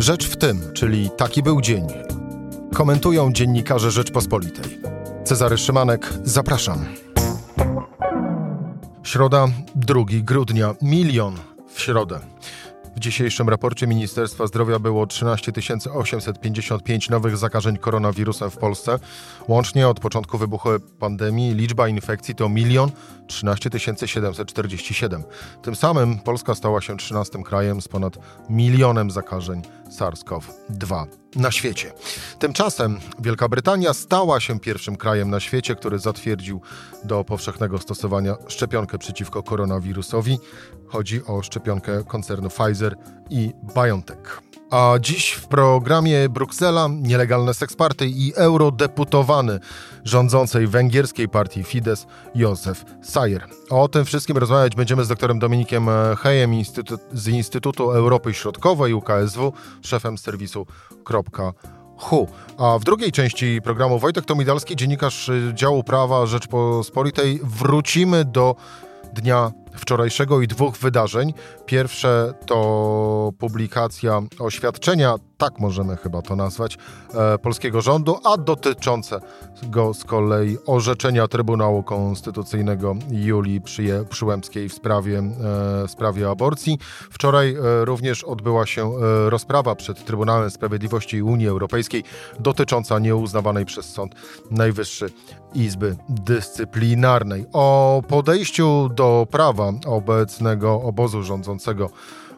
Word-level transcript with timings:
Rzecz 0.00 0.26
w 0.26 0.36
tym, 0.36 0.72
czyli 0.72 1.10
taki 1.16 1.42
był 1.42 1.60
dzień. 1.60 1.86
Komentują 2.74 3.32
dziennikarze 3.32 3.90
Rzeczpospolitej. 3.90 4.78
Cezary 5.24 5.58
Szymanek, 5.58 6.12
zapraszam. 6.24 6.84
Środa, 9.02 9.46
2 9.74 10.04
grudnia, 10.22 10.74
milion 10.82 11.34
w 11.72 11.80
środę. 11.80 12.20
W 12.96 13.00
dzisiejszym 13.00 13.48
raporcie 13.48 13.86
Ministerstwa 13.86 14.46
Zdrowia 14.46 14.78
było 14.78 15.06
13 15.06 15.52
855 15.94 17.10
nowych 17.10 17.36
zakażeń 17.36 17.76
koronawirusem 17.76 18.50
w 18.50 18.56
Polsce. 18.56 18.98
Łącznie 19.48 19.88
od 19.88 20.00
początku 20.00 20.38
wybuchu 20.38 20.68
pandemii 20.98 21.54
liczba 21.54 21.88
infekcji 21.88 22.34
to 22.34 22.50
1 22.54 22.90
13 23.26 23.70
747. 24.06 25.22
Tym 25.62 25.76
samym 25.76 26.18
Polska 26.18 26.54
stała 26.54 26.80
się 26.80 26.96
13 26.96 27.42
krajem 27.42 27.80
z 27.80 27.88
ponad 27.88 28.18
milionem 28.48 29.10
zakażeń 29.10 29.62
SARS-CoV-2 29.90 31.06
na 31.36 31.50
świecie. 31.50 31.92
Tymczasem 32.38 33.00
Wielka 33.18 33.48
Brytania 33.48 33.94
stała 33.94 34.40
się 34.40 34.60
pierwszym 34.60 34.96
krajem 34.96 35.30
na 35.30 35.40
świecie, 35.40 35.74
który 35.74 35.98
zatwierdził 35.98 36.60
do 37.04 37.24
powszechnego 37.24 37.78
stosowania 37.78 38.36
szczepionkę 38.48 38.98
przeciwko 38.98 39.42
koronawirusowi. 39.42 40.38
Chodzi 40.86 41.24
o 41.26 41.42
szczepionkę 41.42 42.04
koncernu 42.04 42.48
Pfizer 42.48 42.96
i 43.30 43.52
BioNTech. 43.74 44.42
A 44.70 44.94
dziś 45.00 45.30
w 45.30 45.46
programie 45.46 46.28
Bruksela, 46.28 46.88
nielegalne 46.92 47.54
seksparty 47.54 48.06
i 48.06 48.32
eurodeputowany 48.34 49.60
rządzącej 50.04 50.66
węgierskiej 50.66 51.28
partii 51.28 51.64
Fidesz 51.64 52.06
Józef 52.34 52.84
Sayer. 53.02 53.46
O 53.70 53.88
tym 53.88 54.04
wszystkim 54.04 54.36
rozmawiać 54.36 54.76
będziemy 54.76 55.04
z 55.04 55.08
doktorem 55.08 55.38
Dominikiem 55.38 55.86
Hejem 56.18 56.52
z 57.12 57.28
Instytutu 57.28 57.90
Europy 57.90 58.34
Środkowej 58.34 58.94
UKSW, 58.94 59.52
szefem 59.82 60.18
serwisu 60.18 60.66
Hu. 62.00 62.28
A 62.58 62.78
w 62.78 62.84
drugiej 62.84 63.12
części 63.12 63.60
programu 63.62 63.98
Wojtek 63.98 64.24
Tomidalski, 64.24 64.76
dziennikarz 64.76 65.30
działu 65.54 65.84
prawa 65.84 66.26
Rzeczpospolitej, 66.26 67.40
wrócimy 67.42 68.24
do 68.24 68.56
dnia 69.12 69.52
wczorajszego 69.76 70.40
i 70.40 70.46
dwóch 70.46 70.76
wydarzeń. 70.76 71.34
Pierwsze 71.66 72.34
to 72.46 73.32
publikacja 73.38 74.22
oświadczenia, 74.38 75.14
tak 75.38 75.58
możemy 75.58 75.96
chyba 75.96 76.22
to 76.22 76.36
nazwać, 76.36 76.78
e, 77.14 77.38
polskiego 77.38 77.80
rządu, 77.80 78.16
a 78.24 78.36
dotyczące 78.36 79.20
go 79.62 79.94
z 79.94 80.04
kolei 80.04 80.58
orzeczenia 80.66 81.28
Trybunału 81.28 81.82
Konstytucyjnego 81.82 82.96
Julii 83.10 83.60
Przyje, 83.60 84.04
Przyłębskiej 84.10 84.68
w 84.68 84.74
sprawie, 84.74 85.18
e, 85.18 85.22
w 85.86 85.90
sprawie 85.90 86.30
aborcji. 86.30 86.78
Wczoraj 87.10 87.54
e, 87.54 87.84
również 87.84 88.24
odbyła 88.24 88.66
się 88.66 88.92
e, 88.92 89.30
rozprawa 89.30 89.74
przed 89.74 90.04
Trybunałem 90.04 90.50
Sprawiedliwości 90.50 91.22
Unii 91.22 91.48
Europejskiej 91.48 92.04
dotycząca 92.40 92.98
nieuznawanej 92.98 93.64
przez 93.64 93.92
Sąd 93.92 94.14
Najwyższy 94.50 95.10
Izby 95.54 95.96
Dyscyplinarnej. 96.08 97.46
O 97.52 98.02
podejściu 98.08 98.88
do 98.94 99.26
prawa 99.30 99.59
obecnego 99.86 100.82
obozu 100.82 101.22
rządzącego 101.22 101.90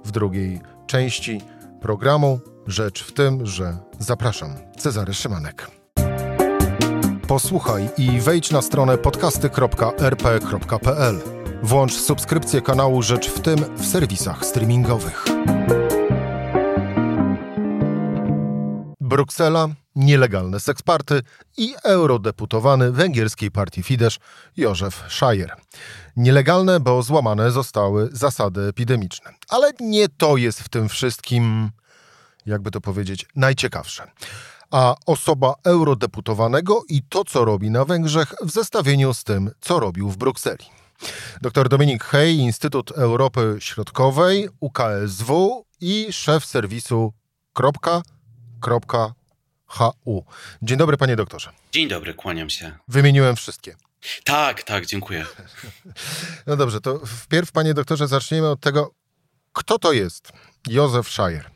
w 0.05 0.11
drugiej 0.11 0.61
części 0.87 1.41
programu. 1.81 2.41
Rzecz 2.67 3.05
w 3.05 3.13
tym, 3.13 3.47
że 3.47 3.77
zapraszam 3.99 4.51
Cezary 4.79 5.15
Szymanek. 5.15 5.71
Posłuchaj 7.29 7.89
i 7.99 8.21
wejdź 8.21 8.51
na 8.51 8.63
stronę 8.63 8.99
podcasty.rp.pl. 8.99 11.21
Włącz 11.63 11.95
subskrypcję 11.95 12.61
kanału 12.61 13.03
Rzecz 13.03 13.31
w 13.31 13.41
tym 13.41 13.77
w 13.77 13.87
serwisach 13.87 14.47
streamingowych. 14.47 15.25
Bruksela, 19.01 19.69
nielegalne 19.97 20.61
seksparty 20.61 21.21
i 21.57 21.75
eurodeputowany 21.85 22.93
węgierskiej 22.93 23.51
partii 23.51 23.83
Fidesz 23.83 24.19
Józef 24.57 25.05
Szajer. 25.09 25.57
Nielegalne, 26.17 26.81
bo 26.81 27.03
złamane 27.03 27.51
zostały 27.51 28.09
zasady 28.13 28.61
epidemiczne. 28.61 29.31
Ale 29.49 29.71
nie 29.81 30.09
to 30.09 30.37
jest 30.37 30.61
w 30.61 30.69
tym 30.69 30.89
wszystkim, 30.89 31.71
jakby 32.47 32.71
to 32.71 32.81
powiedzieć, 32.81 33.27
najciekawsze. 33.37 34.11
A 34.71 34.95
osoba 35.07 35.55
eurodeputowanego 35.65 36.83
i 36.89 37.03
to, 37.03 37.25
co 37.25 37.45
robi 37.45 37.71
na 37.71 37.85
Węgrzech 37.85 38.35
w 38.43 38.51
zestawieniu 38.51 39.15
z 39.15 39.25
tym, 39.25 39.51
co 39.61 39.81
robił 39.81 40.11
w 40.11 40.17
Brukseli. 40.17 40.65
Dr 41.43 41.69
Dominik 41.69 42.05
Hej, 42.05 42.37
Instytut 42.37 42.91
Europy 42.91 43.57
Środkowej, 43.61 44.49
UKSW 44.61 45.65
i 45.81 46.07
szef 46.11 46.45
serwisu 46.45 47.13
kropka, 47.53 48.03
kropka, 48.61 49.13
HU. 49.67 50.25
Dzień 50.63 50.79
dobry, 50.79 50.97
panie 50.97 51.17
doktorze. 51.17 51.51
Dzień 51.73 51.89
dobry, 51.89 52.15
kłaniam 52.15 52.51
się. 52.51 52.73
Wymieniłem 52.89 53.37
wszystkie. 53.37 53.77
Tak, 54.25 54.63
tak, 54.63 54.87
dziękuję. 54.87 55.27
No 56.47 56.57
dobrze, 56.57 56.81
to 56.81 57.07
wpierw, 57.07 57.53
panie 57.53 57.75
doktorze, 57.75 58.09
zaczniemy 58.09 58.49
od 58.49 58.61
tego, 58.61 58.95
kto 59.53 59.79
to 59.79 59.93
jest 59.93 60.33
Józef 60.69 61.09
Szajer. 61.09 61.51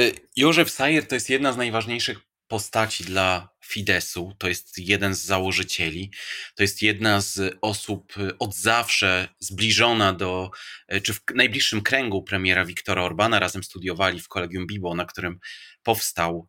Y, 0.00 0.12
Józef 0.36 0.70
Sayer 0.70 1.08
to 1.08 1.14
jest 1.14 1.30
jedna 1.30 1.52
z 1.52 1.56
najważniejszych 1.56 2.18
postaci 2.48 3.04
dla 3.04 3.48
Fidesu, 3.64 4.32
to 4.38 4.48
jest 4.48 4.78
jeden 4.78 5.14
z 5.14 5.24
założycieli, 5.24 6.10
to 6.54 6.62
jest 6.62 6.82
jedna 6.82 7.20
z 7.20 7.56
osób 7.60 8.16
y, 8.16 8.38
od 8.38 8.54
zawsze 8.54 9.28
zbliżona 9.38 10.12
do, 10.12 10.50
y, 10.94 11.00
czy 11.00 11.14
w 11.14 11.20
najbliższym 11.34 11.82
kręgu 11.82 12.22
premiera 12.22 12.64
Viktora 12.64 13.02
Orbana, 13.02 13.38
razem 13.38 13.64
studiowali 13.64 14.20
w 14.20 14.28
Kolegium 14.28 14.66
Bibo, 14.66 14.94
na 14.94 15.04
którym 15.04 15.38
powstał 15.82 16.48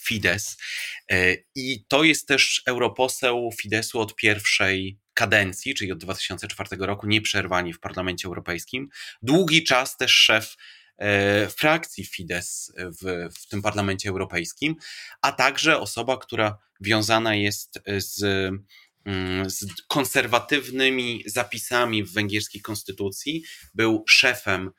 Fides. 0.00 0.56
I 1.54 1.84
to 1.88 2.04
jest 2.04 2.28
też 2.28 2.62
europoseł 2.66 3.50
Fidesu 3.60 4.00
od 4.00 4.16
pierwszej 4.16 4.98
kadencji, 5.14 5.74
czyli 5.74 5.92
od 5.92 5.98
2004 5.98 6.76
roku, 6.80 7.06
nieprzerwanie 7.06 7.74
w 7.74 7.80
Parlamencie 7.80 8.28
Europejskim. 8.28 8.88
Długi 9.22 9.64
czas 9.64 9.96
też 9.96 10.12
szef 10.12 10.56
E, 11.00 11.48
frakcji 11.48 12.04
Fidesz 12.04 12.72
w, 12.76 13.28
w 13.38 13.46
tym 13.46 13.62
parlamencie 13.62 14.08
europejskim, 14.08 14.76
a 15.22 15.32
także 15.32 15.80
osoba, 15.80 16.16
która 16.16 16.58
wiązana 16.80 17.34
jest 17.34 17.78
z 17.96 18.22
mm, 19.04 19.50
z 19.50 19.66
konserwatywnymi 19.88 21.22
zapisami 21.26 22.04
w 22.04 22.12
węgierskiej 22.12 22.62
konstytucji, 22.62 23.44
był 23.74 24.04
szefem 24.08 24.66
e, 24.68 24.72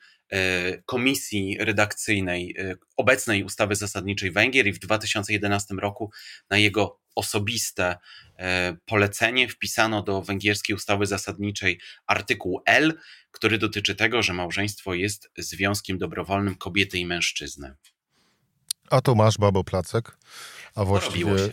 komisji 0.86 1.56
redakcyjnej 1.60 2.54
e, 2.58 2.74
obecnej 2.96 3.44
ustawy 3.44 3.76
zasadniczej 3.76 4.30
Węgier 4.30 4.66
i 4.66 4.72
w 4.72 4.78
2011 4.78 5.74
roku 5.74 6.10
na 6.50 6.58
jego 6.58 7.00
osobiste 7.14 7.96
e, 8.38 8.76
polecenie 8.86 9.48
wpisano 9.48 10.02
do 10.02 10.22
węgierskiej 10.22 10.76
ustawy 10.76 11.06
zasadniczej 11.06 11.80
artykuł 12.06 12.60
L, 12.66 12.98
który 13.30 13.58
dotyczy 13.58 13.94
tego, 13.94 14.22
że 14.22 14.32
małżeństwo 14.32 14.94
jest 14.94 15.30
związkiem 15.38 15.98
dobrowolnym 15.98 16.54
kobiety 16.54 16.98
i 16.98 17.06
mężczyzny. 17.06 17.74
A 18.90 19.00
tu 19.00 19.16
masz, 19.16 19.38
babo 19.38 19.64
Placek. 19.64 20.16
A 20.74 20.84
właściwie. 20.84 21.34
Y, 21.34 21.52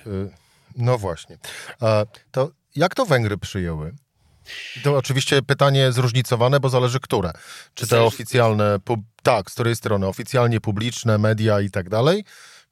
no 0.75 0.97
właśnie. 0.97 1.37
To 2.31 2.51
jak 2.75 2.95
to 2.95 3.05
Węgry 3.05 3.37
przyjęły? 3.37 3.95
To 4.83 4.97
oczywiście 4.97 5.41
pytanie 5.41 5.91
zróżnicowane, 5.91 6.59
bo 6.59 6.69
zależy 6.69 6.99
które. 6.99 7.31
Czy 7.73 7.87
te 7.87 8.03
oficjalne, 8.03 8.79
tak, 9.23 9.51
z 9.51 9.53
której 9.53 9.75
strony, 9.75 10.07
oficjalnie 10.07 10.61
publiczne, 10.61 11.17
media 11.17 11.61
i 11.61 11.71
tak 11.71 11.89
dalej, 11.89 12.23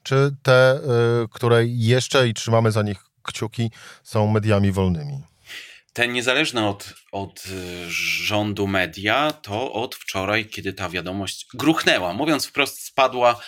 czy 0.04 0.32
te, 0.44 0.76
y, 1.24 1.28
które 1.32 1.66
jeszcze 1.66 2.28
i 2.28 2.34
trzymamy 2.34 2.72
za 2.72 2.84
nich 2.84 2.98
kciuki, 3.24 3.72
są 4.04 4.28
mediami 4.28 4.72
wolnymi? 4.72 5.24
Te 5.94 6.08
niezależne 6.08 6.68
od, 6.68 6.94
od 7.12 7.46
y, 7.46 7.92
rządu 8.28 8.68
media, 8.68 9.32
to 9.32 9.74
od 9.74 9.96
wczoraj, 9.96 10.46
kiedy 10.46 10.74
ta 10.74 10.90
wiadomość 10.90 11.48
gruchnęła, 11.54 12.14
mówiąc 12.14 12.46
wprost, 12.46 12.86
spadła, 12.86 13.40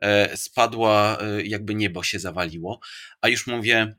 e, 0.00 0.36
spadła, 0.36 1.18
e, 1.20 1.42
jakby 1.42 1.74
niebo 1.74 2.02
się 2.02 2.18
zawaliło. 2.18 2.80
A 3.20 3.28
już 3.28 3.46
mówię, 3.46 3.94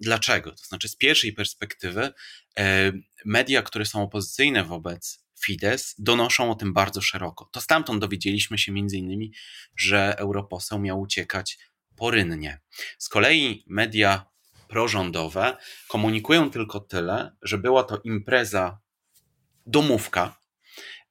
dlaczego? 0.00 0.50
To 0.50 0.64
znaczy, 0.64 0.88
z 0.88 0.96
pierwszej 0.96 1.32
perspektywy, 1.32 2.12
e, 2.58 2.92
media, 3.24 3.62
które 3.62 3.86
są 3.86 4.02
opozycyjne 4.02 4.64
wobec 4.64 5.28
Fidesz 5.40 5.94
donoszą 5.98 6.50
o 6.50 6.54
tym 6.54 6.72
bardzo 6.72 7.00
szeroko. 7.00 7.48
To 7.52 7.60
stamtąd 7.60 8.00
dowiedzieliśmy 8.00 8.58
się 8.58 8.72
między 8.72 8.96
innymi, 8.96 9.32
że 9.76 10.14
europoseł 10.18 10.78
miał 10.78 11.00
uciekać 11.00 11.58
porynnie. 11.96 12.60
Z 12.98 13.08
kolei 13.08 13.64
media 13.66 14.26
prorządowe 14.68 15.56
komunikują 15.88 16.50
tylko 16.50 16.80
tyle, 16.80 17.36
że 17.42 17.58
była 17.58 17.84
to 17.84 18.00
impreza 18.04 18.78
domówka. 19.66 20.38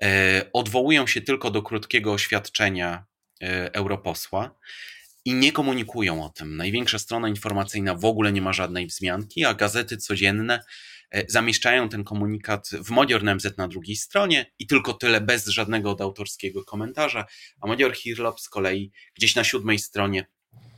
E, 0.04 0.50
odwołują 0.54 1.07
się 1.07 1.21
tylko 1.21 1.51
do 1.51 1.62
krótkiego 1.62 2.13
oświadczenia 2.13 3.06
e, 3.42 3.74
europosła 3.74 4.56
i 5.27 5.33
nie 5.33 5.51
komunikują 5.51 6.24
o 6.25 6.29
tym. 6.29 6.57
Największa 6.57 7.00
strona 7.00 7.29
informacyjna 7.29 7.95
w 7.95 8.06
ogóle 8.06 8.31
nie 8.31 8.41
ma 8.41 8.53
żadnej 8.53 8.88
wzmianki, 8.88 9.45
a 9.45 9.53
gazety 9.53 9.97
codzienne 9.97 10.63
zamieszczają 11.27 11.89
ten 11.89 12.03
komunikat 12.03 12.69
w 12.85 12.89
Modior 12.89 13.24
NMZ 13.24 13.57
na 13.57 13.68
drugiej 13.68 13.95
stronie 13.95 14.45
i 14.59 14.68
tylko 14.68 14.94
tyle 14.94 15.21
bez 15.21 15.47
żadnego 15.47 15.95
autorskiego 16.00 16.63
komentarza, 16.63 17.25
a 17.62 17.68
Modior 17.68 17.95
Hirlop 17.95 18.39
z 18.39 18.50
kolei 18.50 18.91
gdzieś 19.15 19.35
na 19.35 19.44
siódmej 19.44 19.79
stronie 19.79 20.25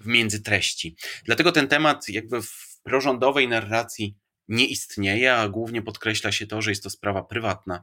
w 0.02 0.08
międzytreści. 0.08 0.96
Dlatego 1.26 1.52
ten 1.52 1.68
temat 1.68 2.10
jakby 2.10 2.42
w 2.42 2.80
prorządowej 2.84 3.48
narracji 3.48 4.16
nie 4.48 4.66
istnieje, 4.66 5.36
a 5.36 5.50
głównie 5.50 5.82
podkreśla 5.82 6.32
się 6.32 6.48
to, 6.48 6.62
że 6.62 6.72
jest 6.72 6.84
to 6.84 6.90
sprawa 6.90 7.24
prywatna 7.24 7.82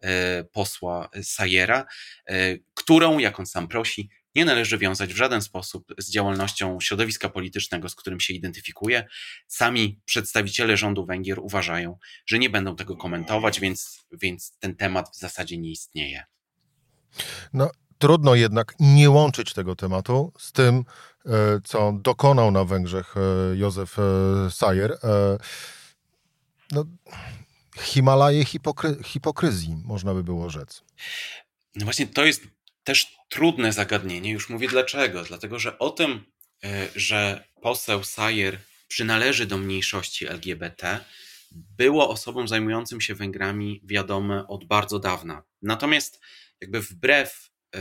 e, 0.00 0.44
posła 0.44 1.08
Sajera, 1.22 1.86
e, 2.26 2.56
którą, 2.74 3.18
jak 3.18 3.40
on 3.40 3.46
sam 3.46 3.68
prosi, 3.68 4.10
nie 4.36 4.44
należy 4.44 4.78
wiązać 4.78 5.14
w 5.14 5.16
żaden 5.16 5.42
sposób 5.42 5.94
z 5.98 6.10
działalnością 6.10 6.80
środowiska 6.80 7.28
politycznego, 7.28 7.88
z 7.88 7.94
którym 7.94 8.20
się 8.20 8.34
identyfikuje. 8.34 9.08
Sami 9.48 10.00
przedstawiciele 10.04 10.76
rządu 10.76 11.06
Węgier 11.06 11.38
uważają, 11.38 11.98
że 12.26 12.38
nie 12.38 12.50
będą 12.50 12.76
tego 12.76 12.96
komentować, 12.96 13.60
więc, 13.60 14.06
więc 14.12 14.56
ten 14.58 14.76
temat 14.76 15.10
w 15.16 15.18
zasadzie 15.18 15.58
nie 15.58 15.70
istnieje. 15.70 16.24
No, 17.52 17.70
trudno 17.98 18.34
jednak 18.34 18.74
nie 18.80 19.10
łączyć 19.10 19.52
tego 19.52 19.76
tematu 19.76 20.32
z 20.38 20.52
tym, 20.52 20.84
e, 21.26 21.30
co 21.64 21.92
dokonał 22.02 22.50
na 22.50 22.64
Węgrzech 22.64 23.14
Józef 23.54 23.96
Sajer 24.50 24.98
no, 26.72 26.84
Himalaje 27.80 28.44
hipokry 28.44 28.96
hipokryzji, 29.04 29.76
można 29.84 30.14
by 30.14 30.24
było 30.24 30.50
rzec. 30.50 30.82
No 31.74 31.84
właśnie, 31.84 32.06
to 32.06 32.24
jest 32.24 32.55
też 32.86 33.16
trudne 33.28 33.72
zagadnienie. 33.72 34.30
Już 34.30 34.48
mówię 34.48 34.68
dlaczego. 34.68 35.24
Dlatego, 35.24 35.58
że 35.58 35.78
o 35.78 35.90
tym, 35.90 36.24
e, 36.64 36.88
że 36.96 37.44
poseł 37.62 38.04
Sayer 38.04 38.58
przynależy 38.88 39.46
do 39.46 39.58
mniejszości 39.58 40.26
LGBT, 40.26 41.00
było 41.52 42.10
osobom 42.10 42.48
zajmującym 42.48 43.00
się 43.00 43.14
Węgrami 43.14 43.80
wiadome 43.84 44.46
od 44.46 44.64
bardzo 44.64 44.98
dawna. 44.98 45.42
Natomiast 45.62 46.20
jakby 46.60 46.80
wbrew, 46.80 47.50
e, 47.74 47.78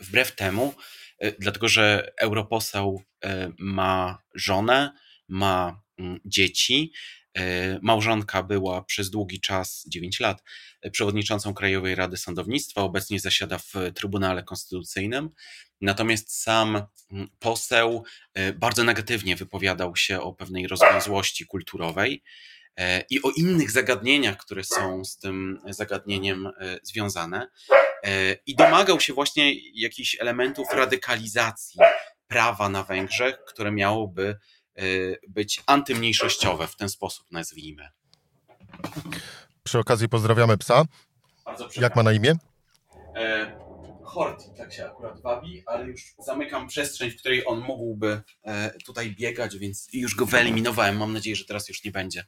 wbrew 0.00 0.36
temu, 0.36 0.74
e, 1.18 1.32
dlatego 1.32 1.68
że 1.68 2.12
europoseł 2.18 3.02
ma 3.58 4.18
żonę, 4.34 4.92
ma 5.28 5.82
mm, 5.98 6.20
dzieci, 6.24 6.92
małżonka 7.82 8.42
była 8.42 8.82
przez 8.82 9.10
długi 9.10 9.40
czas, 9.40 9.84
9 9.88 10.20
lat, 10.20 10.42
e, 10.82 10.90
przewodniczącą 10.90 11.54
Krajowej 11.54 11.94
Rady 11.94 12.16
Sądownictwa, 12.16 12.82
obecnie 12.82 13.20
zasiada 13.20 13.58
w 13.58 13.74
Trybunale 13.94 14.42
Konstytucyjnym. 14.42 15.30
Natomiast 15.80 16.42
sam 16.42 16.82
mm, 17.12 17.28
poseł 17.38 18.04
e, 18.34 18.52
bardzo 18.52 18.84
negatywnie 18.84 19.36
wypowiadał 19.36 19.96
się 19.96 20.20
o 20.20 20.32
pewnej 20.32 20.66
rozwiązłości 20.66 21.46
kulturowej 21.46 22.22
i 23.10 23.22
o 23.22 23.30
innych 23.36 23.70
zagadnieniach, 23.70 24.36
które 24.36 24.64
są 24.64 25.04
z 25.04 25.18
tym 25.18 25.60
zagadnieniem 25.70 26.48
związane. 26.82 27.48
I 28.46 28.56
domagał 28.56 29.00
się 29.00 29.12
właśnie 29.12 29.54
jakichś 29.74 30.16
elementów 30.20 30.66
radykalizacji 30.72 31.80
prawa 32.26 32.68
na 32.68 32.82
Węgrzech, 32.82 33.38
które 33.46 33.72
miałoby 33.72 34.38
być 35.28 35.62
antymniejszościowe, 35.66 36.66
w 36.66 36.76
ten 36.76 36.88
sposób 36.88 37.26
nazwijmy. 37.30 37.88
Przy 39.62 39.78
okazji 39.78 40.08
pozdrawiamy 40.08 40.58
psa. 40.58 40.84
Jak 41.76 41.96
ma 41.96 42.02
na 42.02 42.12
imię? 42.12 42.34
E, 44.10 44.14
Horti, 44.14 44.50
tak 44.56 44.72
się 44.72 44.86
akurat 44.86 45.20
wabi, 45.20 45.62
ale 45.66 45.86
już 45.86 46.14
zamykam 46.18 46.68
przestrzeń, 46.68 47.10
w 47.10 47.16
której 47.16 47.46
on 47.46 47.60
mógłby 47.60 48.22
e, 48.44 48.70
tutaj 48.86 49.14
biegać, 49.18 49.58
więc 49.58 49.88
już 49.92 50.14
go 50.14 50.26
wyeliminowałem. 50.26 50.96
Mam 50.96 51.12
nadzieję, 51.12 51.36
że 51.36 51.44
teraz 51.44 51.68
już 51.68 51.84
nie 51.84 51.90
będzie. 51.90 52.24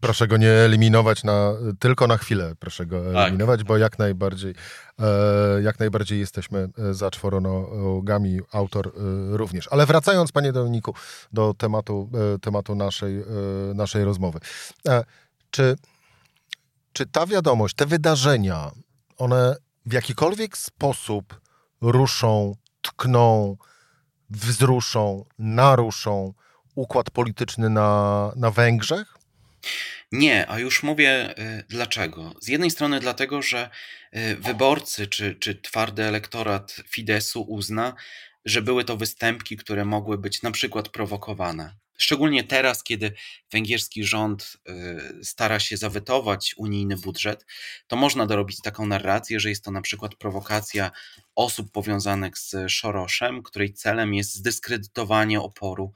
Proszę 0.00 0.28
go 0.28 0.36
nie 0.36 0.50
eliminować 0.50 1.24
na, 1.24 1.52
tylko 1.78 2.06
na 2.06 2.16
chwilę, 2.16 2.54
proszę 2.58 2.86
go 2.86 3.12
tak. 3.12 3.22
eliminować, 3.22 3.60
tak. 3.60 3.66
bo 3.66 3.78
jak 3.78 3.98
najbardziej, 3.98 4.54
e, 4.98 5.62
jak 5.62 5.78
najbardziej 5.78 6.20
jesteśmy 6.20 6.68
e, 6.78 6.94
za 6.94 7.10
czworonogami, 7.10 8.40
autor 8.52 8.92
również. 9.30 9.68
Ale 9.70 9.86
wracając, 9.86 10.32
panie 10.32 10.52
Dominiku, 10.52 10.94
do 11.32 11.54
tematu, 11.54 12.10
tematu 12.42 12.74
naszej, 12.74 13.24
naszej 13.74 14.04
rozmowy. 14.04 14.38
Czy, 15.50 15.76
czy 16.92 17.06
ta 17.06 17.26
wiadomość, 17.26 17.74
te 17.74 17.86
wydarzenia, 17.86 18.70
one 19.16 19.56
w 19.86 19.92
jakikolwiek 19.92 20.58
sposób 20.58 21.40
ruszą, 21.80 22.56
tkną, 22.82 23.56
wzruszą, 24.30 25.24
naruszą 25.38 26.34
układ 26.74 27.10
polityczny 27.10 27.70
na, 27.70 28.32
na 28.36 28.50
Węgrzech? 28.50 29.14
Nie, 30.12 30.50
a 30.50 30.58
już 30.58 30.82
mówię 30.82 31.38
y, 31.38 31.64
dlaczego. 31.68 32.34
Z 32.40 32.48
jednej 32.48 32.70
strony 32.70 33.00
dlatego, 33.00 33.42
że 33.42 33.70
y, 34.16 34.36
wyborcy 34.36 35.06
czy, 35.06 35.34
czy 35.34 35.54
twardy 35.54 36.02
elektorat 36.02 36.76
Fidesu 36.88 37.42
uzna, 37.42 37.94
że 38.44 38.62
były 38.62 38.84
to 38.84 38.96
występki, 38.96 39.56
które 39.56 39.84
mogły 39.84 40.18
być 40.18 40.42
na 40.42 40.50
przykład 40.50 40.88
prowokowane. 40.88 41.74
Szczególnie 41.98 42.44
teraz, 42.44 42.82
kiedy 42.82 43.12
węgierski 43.52 44.04
rząd 44.04 44.56
y, 44.68 45.24
stara 45.24 45.60
się 45.60 45.76
zawetować 45.76 46.54
unijny 46.56 46.96
budżet, 46.96 47.46
to 47.86 47.96
można 47.96 48.26
dorobić 48.26 48.60
taką 48.60 48.86
narrację, 48.86 49.40
że 49.40 49.48
jest 49.48 49.64
to 49.64 49.70
na 49.70 49.82
przykład 49.82 50.14
prowokacja 50.14 50.90
osób 51.34 51.72
powiązanych 51.72 52.38
z 52.38 52.54
Szoroszem, 52.68 53.42
której 53.42 53.72
celem 53.72 54.14
jest 54.14 54.34
zdyskredytowanie 54.34 55.40
oporu 55.40 55.92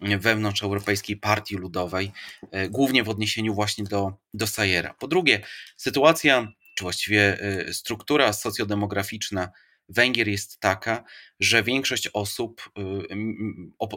wewnątrz 0.00 0.62
Europejskiej 0.62 1.16
Partii 1.16 1.56
Ludowej, 1.56 2.12
y, 2.42 2.68
głównie 2.68 3.04
w 3.04 3.08
odniesieniu 3.08 3.54
właśnie 3.54 3.84
do, 3.84 4.12
do 4.34 4.46
Sajera. 4.46 4.94
Po 4.94 5.08
drugie, 5.08 5.40
sytuacja, 5.76 6.52
czy 6.74 6.84
właściwie 6.84 7.44
y, 7.68 7.74
struktura 7.74 8.32
socjodemograficzna 8.32 9.50
Węgier 9.90 10.28
jest 10.28 10.60
taka, 10.60 11.04
że 11.40 11.62
większość 11.62 12.08
osób 12.12 12.70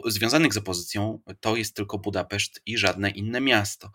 y, 0.06 0.10
związanych 0.10 0.54
z 0.54 0.56
opozycją 0.56 1.22
to 1.40 1.56
jest 1.56 1.76
tylko 1.76 1.98
Budapeszt 1.98 2.60
i 2.66 2.78
żadne 2.78 3.10
inne 3.10 3.40
miasto. 3.40 3.90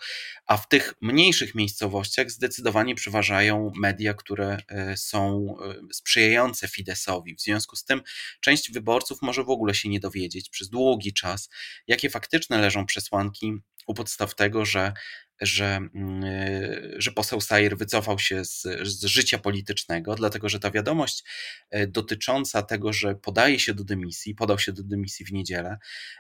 A 0.45 0.57
w 0.57 0.67
tych 0.67 0.93
mniejszych 1.01 1.55
miejscowościach 1.55 2.31
zdecydowanie 2.31 2.95
przeważają 2.95 3.71
media, 3.75 4.13
które 4.13 4.57
y, 4.93 4.97
są 4.97 5.55
y, 5.89 5.93
sprzyjające 5.93 6.67
Fidesowi. 6.67 7.35
W 7.35 7.41
związku 7.41 7.75
z 7.75 7.85
tym 7.85 8.01
część 8.41 8.71
wyborców 8.71 9.21
może 9.21 9.43
w 9.43 9.49
ogóle 9.49 9.75
się 9.75 9.89
nie 9.89 9.99
dowiedzieć 9.99 10.49
przez 10.49 10.69
długi 10.69 11.13
czas, 11.13 11.49
jakie 11.87 12.09
faktyczne 12.09 12.57
leżą 12.57 12.85
przesłanki 12.85 13.53
u 13.87 13.93
podstaw 13.93 14.35
tego, 14.35 14.65
że 14.65 14.93
że, 15.41 15.65
mm, 15.95 16.23
e, 16.23 17.01
że 17.01 17.11
poseł 17.11 17.41
Sajer 17.41 17.77
wycofał 17.77 18.19
się 18.19 18.45
z, 18.45 18.61
z, 18.81 19.03
życia 19.03 19.37
politycznego, 19.37 20.15
dlatego 20.15 20.49
że 20.49 20.59
ta 20.59 20.71
wiadomość 20.71 21.23
e, 21.69 21.87
dotycząca 21.87 22.61
tego, 22.61 22.93
że 22.93 23.15
podaje 23.15 23.59
się 23.59 23.73
do 23.73 23.83
dymisji, 23.83 24.35
podał 24.35 24.59
się 24.59 24.73
do 24.73 24.83
dymisji 24.83 25.25
w 25.25 25.31
niedzielę, 25.31 25.77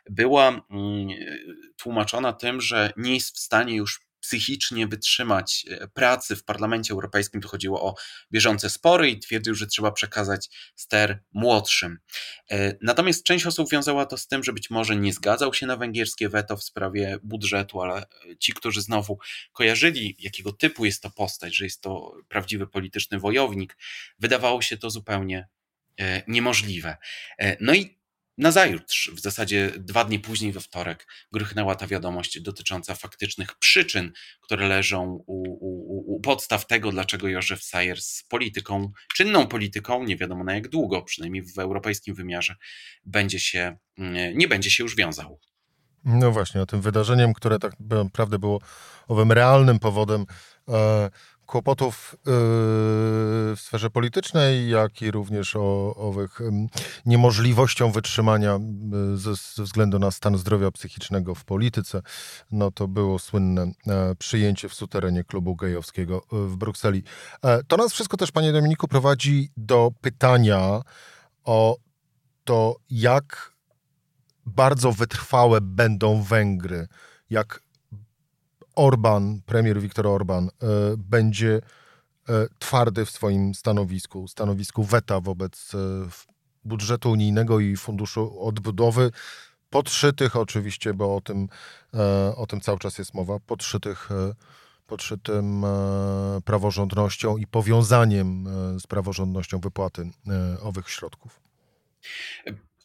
była 0.09 0.47
mm, 0.47 1.07
tłumaczona 1.77 2.33
tym, 2.33 2.61
że 2.61 2.93
nie 2.97 3.13
jest 3.13 3.35
w 3.35 3.39
stanie 3.39 3.75
już 3.75 4.08
psychicznie 4.21 4.87
wytrzymać 4.87 5.65
e, 5.69 5.87
pracy 5.87 6.35
w 6.35 6.43
Parlamencie 6.43 6.93
Europejskim. 6.93 7.41
Tu 7.41 7.47
chodziło 7.47 7.81
o 7.81 7.95
bieżące 8.31 8.69
spory 8.69 9.09
i 9.09 9.19
twierdził, 9.19 9.55
że 9.55 9.67
trzeba 9.67 9.91
przekazać 9.91 10.49
ster 10.75 11.23
młodszym. 11.33 11.99
E, 12.51 12.75
natomiast 12.81 13.23
część 13.23 13.45
osób 13.45 13.69
wiązała 13.69 14.05
to 14.05 14.17
z 14.17 14.27
tym, 14.27 14.43
że 14.43 14.53
być 14.53 14.69
może 14.69 14.95
nie 14.95 15.13
zgadzał 15.13 15.53
się 15.53 15.67
na 15.67 15.77
węgierskie 15.77 16.29
weto 16.29 16.57
w 16.57 16.63
sprawie 16.63 17.17
budżetu, 17.23 17.81
ale 17.81 18.05
ci, 18.39 18.53
którzy 18.53 18.81
znowu 18.81 19.19
kojarzyli, 19.53 20.15
jakiego 20.19 20.51
typu 20.51 20.85
jest 20.85 21.03
to 21.03 21.09
postać, 21.09 21.55
że 21.55 21.63
jest 21.63 21.81
to 21.81 22.17
prawdziwy 22.27 22.67
polityczny 22.67 23.19
wojownik, 23.19 23.77
wydawało 24.19 24.61
się 24.61 24.77
to 24.77 24.89
zupełnie 24.89 25.47
e, 25.99 26.23
niemożliwe. 26.27 26.97
No 27.59 27.73
i 27.73 27.98
Nazajutrz, 28.39 29.11
w 29.11 29.19
zasadzie 29.19 29.71
dwa 29.77 30.05
dni 30.05 30.19
później, 30.19 30.51
we 30.51 30.59
wtorek, 30.59 31.07
gruchnęła 31.31 31.75
ta 31.75 31.87
wiadomość 31.87 32.41
dotycząca 32.41 32.95
faktycznych 32.95 33.57
przyczyn, 33.59 34.11
które 34.41 34.67
leżą 34.67 35.23
u, 35.27 35.43
u, 35.43 36.15
u 36.15 36.19
podstaw 36.21 36.67
tego, 36.67 36.91
dlaczego 36.91 37.27
Józef 37.27 37.63
Sayer 37.63 38.01
z 38.01 38.23
polityką, 38.23 38.91
czynną 39.15 39.47
polityką, 39.47 40.03
nie 40.03 40.17
wiadomo 40.17 40.43
na 40.43 40.53
jak 40.53 40.69
długo, 40.69 41.01
przynajmniej 41.01 41.43
w 41.43 41.59
europejskim 41.59 42.15
wymiarze, 42.15 42.55
będzie 43.05 43.39
się, 43.39 43.77
mm, 43.97 44.37
nie 44.37 44.47
będzie 44.47 44.71
się 44.71 44.83
już 44.83 44.95
wiązał. 44.95 45.39
No 46.05 46.31
właśnie, 46.31 46.61
o 46.61 46.65
tym 46.65 46.81
wydarzeniem, 46.81 47.33
które 47.33 47.59
tak 47.59 47.73
naprawdę 47.79 48.39
było 48.39 48.59
owym 49.07 49.31
realnym 49.31 49.79
powodem 49.79 50.25
e, 50.69 51.09
kłopotów 51.49 52.15
yy, 52.15 52.21
w 53.55 53.57
sferze 53.57 53.89
politycznej, 53.89 54.69
jak 54.69 55.01
i 55.01 55.11
również 55.11 55.55
o 55.55 55.95
owych 55.95 56.39
niemożliwością 57.05 57.91
wytrzymania 57.91 58.59
yy, 59.11 59.17
ze, 59.17 59.35
ze, 59.35 59.63
względu 59.63 59.99
na 59.99 60.11
stan 60.11 60.37
zdrowia 60.37 60.71
psychicznego 60.71 61.35
w 61.35 61.45
polityce. 61.45 62.01
No 62.51 62.71
to 62.71 62.87
było 62.87 63.19
słynne 63.19 63.71
e, 63.87 64.15
przyjęcie 64.15 64.69
w 64.69 64.73
suterenie 64.73 65.23
klubu 65.23 65.55
gejowskiego 65.55 66.17
e, 66.17 66.47
w 66.47 66.55
Brukseli. 66.57 67.03
E, 67.43 67.63
to 67.63 67.77
nas 67.77 67.93
wszystko 67.93 68.17
też, 68.17 68.31
panie 68.31 68.53
Dominiku, 68.53 68.87
prowadzi 68.87 69.51
do 69.57 69.91
pytania 70.01 70.81
o 71.43 71.77
to, 72.43 72.75
jak 72.89 73.53
bardzo 74.45 74.91
wytrwałe 74.91 75.61
będą 75.61 76.21
Węgry, 76.21 76.87
jak 77.29 77.61
Orban, 78.79 79.41
premier 79.45 79.81
Viktor 79.81 80.07
Orban, 80.07 80.49
będzie 80.97 81.61
twardy 82.59 83.05
w 83.05 83.09
swoim 83.09 83.55
stanowisku, 83.55 84.27
stanowisku 84.27 84.83
weta 84.83 85.19
wobec 85.19 85.71
budżetu 86.63 87.11
unijnego 87.11 87.59
i 87.59 87.77
funduszu 87.77 88.41
odbudowy, 88.41 89.11
podszytych 89.69 90.35
oczywiście, 90.35 90.93
bo 90.93 91.15
o 91.15 91.21
tym, 91.21 91.47
o 92.35 92.47
tym 92.47 92.61
cały 92.61 92.79
czas 92.79 92.97
jest 92.97 93.13
mowa, 93.13 93.39
podszytych 93.39 94.09
podszytym 94.89 95.65
e, 95.65 96.41
praworządnością 96.45 97.37
i 97.37 97.47
powiązaniem 97.47 98.47
e, 98.47 98.79
z 98.79 98.87
praworządnością 98.87 99.59
wypłaty 99.59 100.01
e, 100.27 100.59
owych 100.61 100.89
środków. 100.89 101.39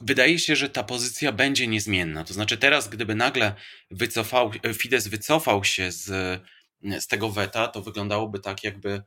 Wydaje 0.00 0.38
się, 0.38 0.56
że 0.56 0.70
ta 0.70 0.84
pozycja 0.84 1.32
będzie 1.32 1.66
niezmienna. 1.66 2.24
To 2.24 2.34
znaczy, 2.34 2.56
teraz, 2.58 2.88
gdyby 2.88 3.14
nagle 3.14 3.54
wycofał, 3.90 4.50
Fidesz 4.74 5.08
wycofał 5.08 5.64
się 5.64 5.92
z, 5.92 6.06
z 6.82 7.06
tego 7.06 7.30
weta, 7.30 7.68
to 7.68 7.82
wyglądałoby 7.82 8.40
tak, 8.40 8.64
jakby 8.64 9.02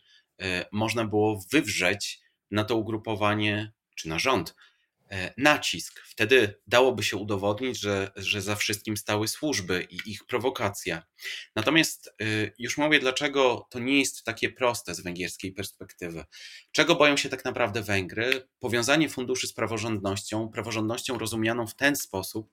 można 0.72 1.06
było 1.06 1.42
wywrzeć 1.52 2.20
na 2.52 2.64
to 2.64 2.76
ugrupowanie 2.76 3.72
czy 3.96 4.10
na 4.10 4.20
rząd 4.20 4.56
E, 4.56 4.67
nacisk. 5.38 6.02
Wtedy 6.06 6.60
dałoby 6.68 7.04
się 7.04 7.18
udowodnić, 7.18 7.80
że, 7.80 8.12
że 8.16 8.42
za 8.42 8.56
wszystkim 8.56 8.98
stały 8.98 9.28
służby 9.28 9.88
i 9.90 10.12
ich 10.12 10.26
prowokacja. 10.26 11.04
Natomiast 11.56 12.14
y, 12.22 12.54
już 12.60 12.78
mówię, 12.78 13.00
dlaczego 13.00 13.68
to 13.70 13.80
nie 13.80 14.00
jest 14.00 14.24
takie 14.24 14.50
proste 14.50 14.96
z 14.96 15.02
węgierskiej 15.02 15.52
perspektywy. 15.52 16.26
Czego 16.72 16.96
boją 16.96 17.18
się 17.18 17.30
tak 17.30 17.46
naprawdę 17.46 17.82
Węgry? 17.82 18.48
Powiązanie 18.60 19.10
funduszy 19.10 19.48
z 19.48 19.54
praworządnością, 19.54 20.50
praworządnością 20.50 21.18
rozumianą 21.18 21.68
w 21.68 21.76
ten 21.76 21.96
sposób, 21.96 22.52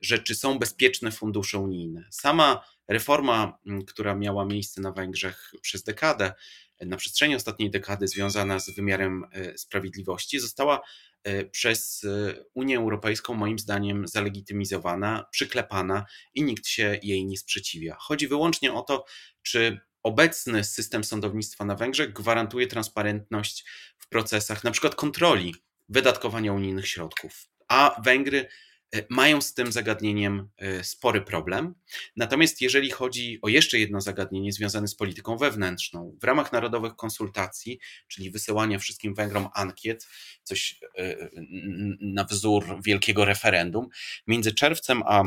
że 0.00 0.18
czy 0.18 0.34
są 0.34 0.58
bezpieczne 0.58 1.12
fundusze 1.12 1.58
unijne. 1.58 2.08
Sama 2.10 2.64
reforma, 2.88 3.58
która 3.86 4.14
miała 4.14 4.44
miejsce 4.44 4.80
na 4.80 4.92
Węgrzech 4.92 5.52
przez 5.62 5.82
dekadę, 5.82 6.32
na 6.80 6.96
przestrzeni 6.96 7.34
ostatniej 7.34 7.70
dekady 7.70 8.08
związana 8.08 8.58
z 8.58 8.70
wymiarem 8.70 9.24
e, 9.32 9.58
sprawiedliwości, 9.58 10.40
została 10.40 10.80
E, 10.80 11.11
przez 11.50 12.04
e, 12.04 12.34
Unię 12.54 12.78
Europejską, 12.78 13.34
moim 13.34 13.58
zdaniem, 13.58 14.08
zalegitymizowana, 14.08 15.24
przyklepana 15.30 16.04
i 16.34 16.42
nikt 16.42 16.66
się 16.66 16.98
jej 17.02 17.26
nie 17.26 17.38
sprzeciwia. 17.38 17.96
Chodzi 18.00 18.28
wyłącznie 18.28 18.72
o 18.72 18.82
to, 18.82 19.04
czy 19.42 19.80
obecny 20.02 20.64
system 20.64 21.04
sądownictwa 21.04 21.64
na 21.64 21.74
Węgrzech 21.74 22.12
gwarantuje 22.12 22.66
transparentność 22.66 23.64
w 23.98 24.08
procesach, 24.08 24.64
na 24.64 24.70
przykład 24.70 24.94
kontroli 24.94 25.54
wydatkowania 25.88 26.52
unijnych 26.52 26.88
środków. 26.88 27.48
A 27.68 28.00
Węgry 28.04 28.48
mają 29.08 29.40
z 29.40 29.54
tym 29.54 29.72
zagadnieniem 29.72 30.48
e, 30.58 30.84
spory 30.84 31.20
problem. 31.20 31.74
Natomiast 32.16 32.60
jeżeli 32.60 32.90
chodzi 32.90 33.38
o 33.42 33.48
jeszcze 33.48 33.78
jedno 33.78 34.00
zagadnienie 34.00 34.52
związane 34.52 34.88
z 34.88 34.94
polityką 34.94 35.36
wewnętrzną, 35.36 36.18
w 36.20 36.24
ramach 36.24 36.52
narodowych 36.52 36.96
konsultacji, 36.96 37.78
czyli 38.08 38.30
wysyłania 38.30 38.78
wszystkim 38.78 39.14
Węgrom 39.14 39.48
ankiet, 39.54 40.08
coś 40.42 40.80
e, 40.98 41.28
na 42.00 42.24
wzór 42.24 42.78
wielkiego 42.84 43.24
referendum, 43.24 43.88
między 44.26 44.52
czerwcem 44.52 45.02
a 45.06 45.22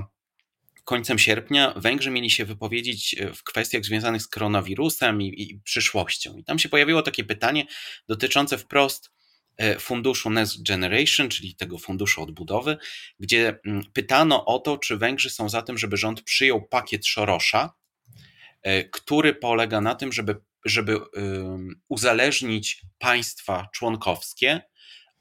końcem 0.83 1.19
sierpnia 1.19 1.73
Węgrzy 1.77 2.11
mieli 2.11 2.29
się 2.29 2.45
wypowiedzieć 2.45 3.15
w 3.35 3.43
kwestiach 3.43 3.85
związanych 3.85 4.21
z 4.21 4.27
koronawirusem 4.27 5.21
i, 5.21 5.41
i 5.41 5.59
przyszłością. 5.63 6.37
I 6.37 6.43
tam 6.43 6.59
się 6.59 6.69
pojawiło 6.69 7.01
takie 7.01 7.23
pytanie 7.23 7.65
dotyczące 8.07 8.57
wprost 8.57 9.14
funduszu 9.79 10.29
Next 10.29 10.63
Generation, 10.67 11.29
czyli 11.29 11.55
tego 11.55 11.77
funduszu 11.77 12.23
odbudowy, 12.23 12.77
gdzie 13.19 13.59
mm, 13.65 13.83
pytano 13.93 14.45
o 14.45 14.59
to, 14.59 14.77
czy 14.77 14.97
Węgrzy 14.97 15.29
są 15.29 15.49
za 15.49 15.61
tym, 15.61 15.77
żeby 15.77 15.97
rząd 15.97 16.21
przyjął 16.21 16.67
pakiet 16.67 17.05
Szorosza, 17.05 17.73
e, 18.61 18.83
który 18.83 19.33
polega 19.33 19.81
na 19.81 19.95
tym, 19.95 20.13
żeby, 20.13 20.35
żeby 20.65 20.99
uzależnić 21.89 22.81
państwa 22.99 23.67
członkowskie 23.73 24.61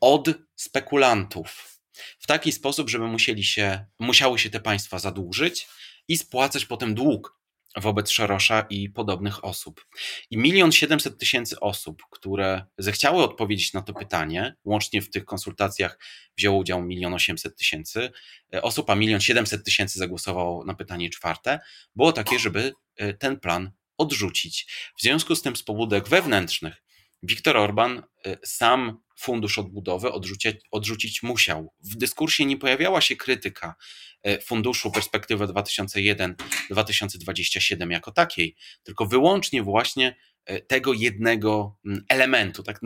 od 0.01 0.29
spekulantów. 0.57 1.79
W 2.19 2.27
taki 2.27 2.53
sposób, 2.53 2.91
żeby 2.91 3.07
musieli 3.07 3.45
się, 3.45 3.85
musiały 3.99 4.39
się 4.39 4.51
te 4.51 4.61
państwa 4.61 4.99
zadłużyć 4.99 5.69
i 6.09 6.17
spłacać 6.17 6.65
potem 6.65 6.95
dług 6.95 7.39
wobec 7.77 8.11
Szorosza 8.11 8.67
i 8.71 8.91
podobnych 8.91 9.45
osób. 9.45 9.87
I 10.31 10.39
milion 10.39 10.73
siedemset 10.73 11.19
tysięcy 11.19 11.61
osób, 11.61 12.03
które 12.11 12.65
zechciały 12.79 13.23
odpowiedzieć 13.23 13.73
na 13.73 13.83
to 13.83 13.95
pytanie, 13.95 14.57
łącznie 14.65 15.03
w 15.03 15.11
tych 15.11 15.25
konsultacjach 15.25 15.99
wzięło 16.37 16.59
udział 16.59 16.83
milion 16.83 17.15
osiemset 17.15 17.57
tysięcy 17.57 18.11
e, 18.55 18.63
osób, 18.63 18.91
a 18.91 18.95
milion 18.95 19.21
siedemset 19.21 19.65
tysięcy 19.65 19.99
zagłosowało 19.99 20.65
na 20.65 20.75
pytanie 20.75 21.11
czwarte, 21.11 21.61
było 21.97 22.13
takie, 22.13 22.39
żeby 22.39 22.73
e, 22.97 23.15
ten 23.15 23.41
plan 23.41 23.71
odrzucić. 23.99 24.67
W 24.99 25.03
związku 25.03 25.35
z 25.35 25.43
tym 25.43 25.57
z 25.57 25.63
pobudek 25.63 26.09
wewnętrznych 26.09 26.84
Viktor 27.25 27.57
Orban 27.57 28.03
e, 28.27 28.37
sam 28.45 29.03
fundusz 29.19 29.59
odbudowy 29.59 30.13
odrzucić, 30.13 30.57
odrzucić 30.71 31.23
musiał. 31.23 31.73
W 31.81 31.97
dyskursie 31.97 32.47
nie 32.47 32.57
pojawiała 32.57 33.01
się 33.01 33.17
krytyka 33.17 33.75
e, 34.23 34.41
funduszu 34.41 34.91
perspektywy 34.91 35.47
2001-2027 35.47 37.91
jako 37.91 38.13
takiej, 38.13 38.57
tylko 38.83 39.07
wyłącznie 39.07 39.63
właśnie 39.63 40.17
e, 40.45 40.61
tego 40.61 40.93
jednego 40.93 41.79
mm, 41.87 42.05
elementu, 42.09 42.63
tak, 42.63 42.81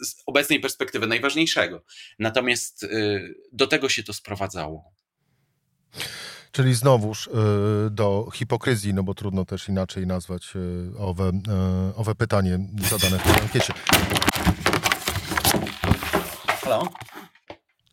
z 0.00 0.22
obecnej 0.26 0.60
perspektywy 0.60 1.06
najważniejszego. 1.06 1.84
Natomiast 2.18 2.86
do 3.52 3.66
tego 3.66 3.88
się 3.88 4.02
to 4.02 4.12
sprowadzało. 4.12 4.94
Czyli 6.54 6.74
znowuż 6.74 7.30
do 7.90 8.28
hipokryzji, 8.34 8.94
no 8.94 9.02
bo 9.02 9.14
trudno 9.14 9.44
też 9.44 9.68
inaczej 9.68 10.06
nazwać 10.06 10.52
owe, 10.98 11.32
owe 11.96 12.14
pytanie 12.14 12.58
zadane 12.90 13.18
w 13.18 13.22
tej 13.22 13.42
ankiecie. 13.42 13.72
Halo? 16.62 16.88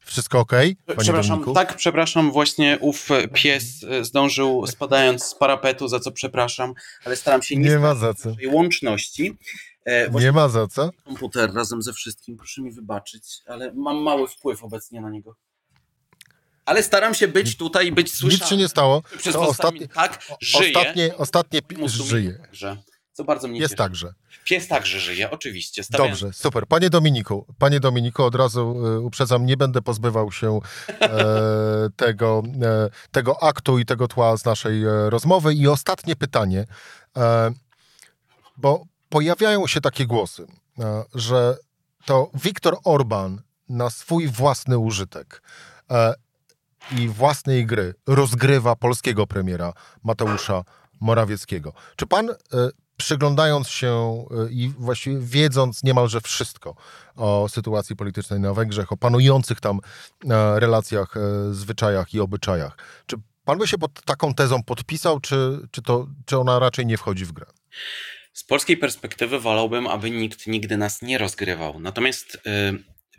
Wszystko 0.06 0.40
ok? 0.40 0.52
Przepraszam, 0.98 1.30
Dominiku? 1.30 1.54
tak, 1.54 1.76
przepraszam, 1.76 2.32
właśnie 2.32 2.78
ów 2.82 3.10
pies 3.34 3.86
zdążył 4.02 4.68
spadając 4.68 5.24
z 5.24 5.36
parapetu, 5.36 5.88
za 5.88 6.00
co 6.00 6.12
przepraszam, 6.12 6.74
ale 7.06 7.16
staram 7.16 7.42
się 7.42 7.56
nie, 7.56 7.70
nie 7.70 7.80
ma 7.80 7.96
za 7.96 8.14
co. 8.14 8.36
łączności. 8.52 9.38
E, 9.86 10.10
nie 10.10 10.32
ma 10.32 10.50
za 10.50 10.68
co. 10.68 10.90
Komputer 11.06 11.54
razem 11.54 11.82
ze 11.82 11.94
wszystkim, 11.94 12.38
proszę 12.38 12.62
mi 12.62 12.72
wybaczyć, 12.72 13.24
ale 13.48 13.74
mam 13.74 13.98
mały 13.98 14.28
wpływ 14.28 14.64
obecnie 14.64 15.02
na 15.02 15.10
niego. 15.10 15.36
Ale 16.66 16.84
staram 16.84 17.14
się 17.14 17.28
być 17.28 17.58
tutaj 17.58 17.88
i 17.88 17.92
być 17.92 18.14
słyszany. 18.14 18.42
Nic 18.42 18.50
się 18.50 18.58
nie 18.58 18.68
stało. 18.68 19.04
Przez 19.18 19.34
to 19.34 19.42
ostatnie, 19.42 19.88
tak, 19.88 20.24
żyje. 20.42 20.74
Ostatnie, 20.74 21.18
ostatnie 21.18 21.62
żyje. 21.88 22.48
Że 22.52 22.78
co 23.14 23.24
bardzo 23.24 23.48
mnie 23.48 23.60
Jest 23.60 23.76
także. 23.76 24.14
Pies 24.44 24.68
także 24.68 25.00
żyje, 25.00 25.32
oczywiście. 25.32 25.84
Stawiam... 25.84 26.08
Dobrze, 26.08 26.34
super. 26.34 26.68
Panie 26.68 26.90
Dominiku, 26.90 27.46
panie 27.60 27.80
Dominiku, 27.80 28.24
od 28.24 28.36
razu 28.36 28.62
e, 28.86 29.00
uprzedzam, 29.00 29.46
nie 29.46 29.58
będę 29.58 29.82
pozbywał 29.82 30.32
się 30.32 30.60
e, 30.90 31.10
tego, 31.96 32.44
e, 32.62 32.90
tego 33.12 33.44
aktu 33.44 33.80
i 33.80 33.86
tego 33.86 34.08
tła 34.08 34.38
z 34.38 34.46
naszej 34.46 34.84
e, 34.84 35.10
rozmowy. 35.10 35.54
I 35.54 35.68
ostatnie 35.68 36.16
pytanie, 36.16 36.66
e, 37.18 37.52
bo 38.58 38.86
pojawiają 39.10 39.68
się 39.68 39.82
takie 39.82 40.06
głosy, 40.06 40.48
e, 40.80 41.04
że 41.14 41.58
to 42.06 42.32
Viktor 42.34 42.78
Orban 42.84 43.42
na 43.70 43.90
swój 43.90 44.28
własny 44.28 44.78
użytek 44.78 45.42
i 46.98 47.08
własnej 47.08 47.66
gry 47.66 47.94
rozgrywa 48.08 48.76
polskiego 48.76 49.28
premiera 49.28 49.74
Mateusza 50.04 50.64
Morawieckiego. 51.00 51.74
Czy 51.96 52.08
pan 52.08 52.30
przyglądając 53.02 53.70
się 53.70 54.26
y, 54.48 54.52
i 54.52 54.70
właściwie 54.70 55.18
wiedząc 55.20 55.84
niemalże 55.84 56.22
wszystko 56.22 56.76
o 57.16 57.50
sytuacji 57.50 57.96
politycznej 57.96 58.40
na 58.40 58.54
Węgrzech, 58.54 58.92
o 58.92 58.98
panujących 58.98 59.60
tam 59.60 59.80
e, 60.30 60.60
relacjach, 60.60 61.18
e, 61.18 61.54
zwyczajach 61.54 62.14
i 62.14 62.20
obyczajach, 62.20 62.78
czy 63.06 63.16
pan 63.46 63.58
by 63.58 63.68
się 63.68 63.78
pod 63.78 64.02
taką 64.06 64.34
tezą 64.34 64.64
podpisał, 64.64 65.20
czy, 65.20 65.68
czy, 65.72 65.82
to, 65.82 66.08
czy 66.26 66.38
ona 66.38 66.60
raczej 66.60 66.86
nie 66.86 66.98
wchodzi 66.98 67.26
w 67.26 67.32
grę? 67.32 67.46
Z 68.34 68.44
polskiej 68.44 68.78
perspektywy 68.78 69.40
wolałbym, 69.40 69.88
aby 69.88 70.12
nikt 70.12 70.48
nigdy 70.48 70.78
nas 70.78 71.02
nie 71.02 71.18
rozgrywał. 71.18 71.80
Natomiast 71.80 72.36
y, 72.36 72.40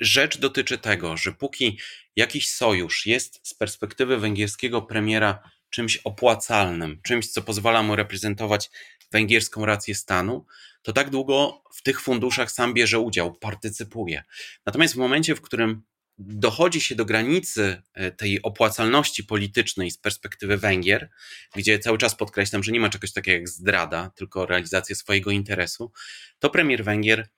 rzecz 0.04 0.38
dotyczy 0.38 0.78
tego, 0.78 1.16
że 1.16 1.32
póki 1.32 1.78
jakiś 2.16 2.50
sojusz 2.50 3.06
jest 3.06 3.40
z 3.42 3.54
perspektywy 3.54 4.18
węgierskiego 4.18 4.82
premiera 4.82 5.50
czymś 5.70 5.96
opłacalnym, 5.96 7.00
czymś, 7.02 7.28
co 7.28 7.42
pozwala 7.42 7.82
mu 7.82 7.96
reprezentować 7.96 8.70
węgierską 9.12 9.66
rację 9.66 9.94
stanu, 9.94 10.46
to 10.82 10.92
tak 10.92 11.10
długo 11.10 11.62
w 11.74 11.82
tych 11.82 12.00
funduszach 12.00 12.52
sam 12.52 12.74
bierze 12.74 12.98
udział, 12.98 13.34
partycypuje. 13.34 14.22
Natomiast 14.66 14.94
w 14.94 14.96
momencie, 14.96 15.34
w 15.34 15.40
którym 15.40 15.82
dochodzi 16.18 16.80
się 16.80 16.94
do 16.94 17.04
granicy 17.04 17.82
e, 17.94 18.10
tej 18.10 18.42
opłacalności 18.42 19.24
politycznej 19.24 19.90
z 19.90 19.98
perspektywy 19.98 20.56
Węgier, 20.56 21.10
gdzie 21.56 21.78
cały 21.78 21.98
czas 21.98 22.14
podkreślam, 22.14 22.62
że 22.62 22.72
nie 22.72 22.80
ma 22.80 22.88
czegoś 22.88 23.12
takiego 23.12 23.38
jak 23.38 23.48
zdrada, 23.48 24.10
tylko 24.16 24.46
realizacja 24.46 24.96
swojego 24.96 25.30
interesu, 25.30 25.92
to 26.38 26.50
premier 26.50 26.84
Węgier 26.84 27.28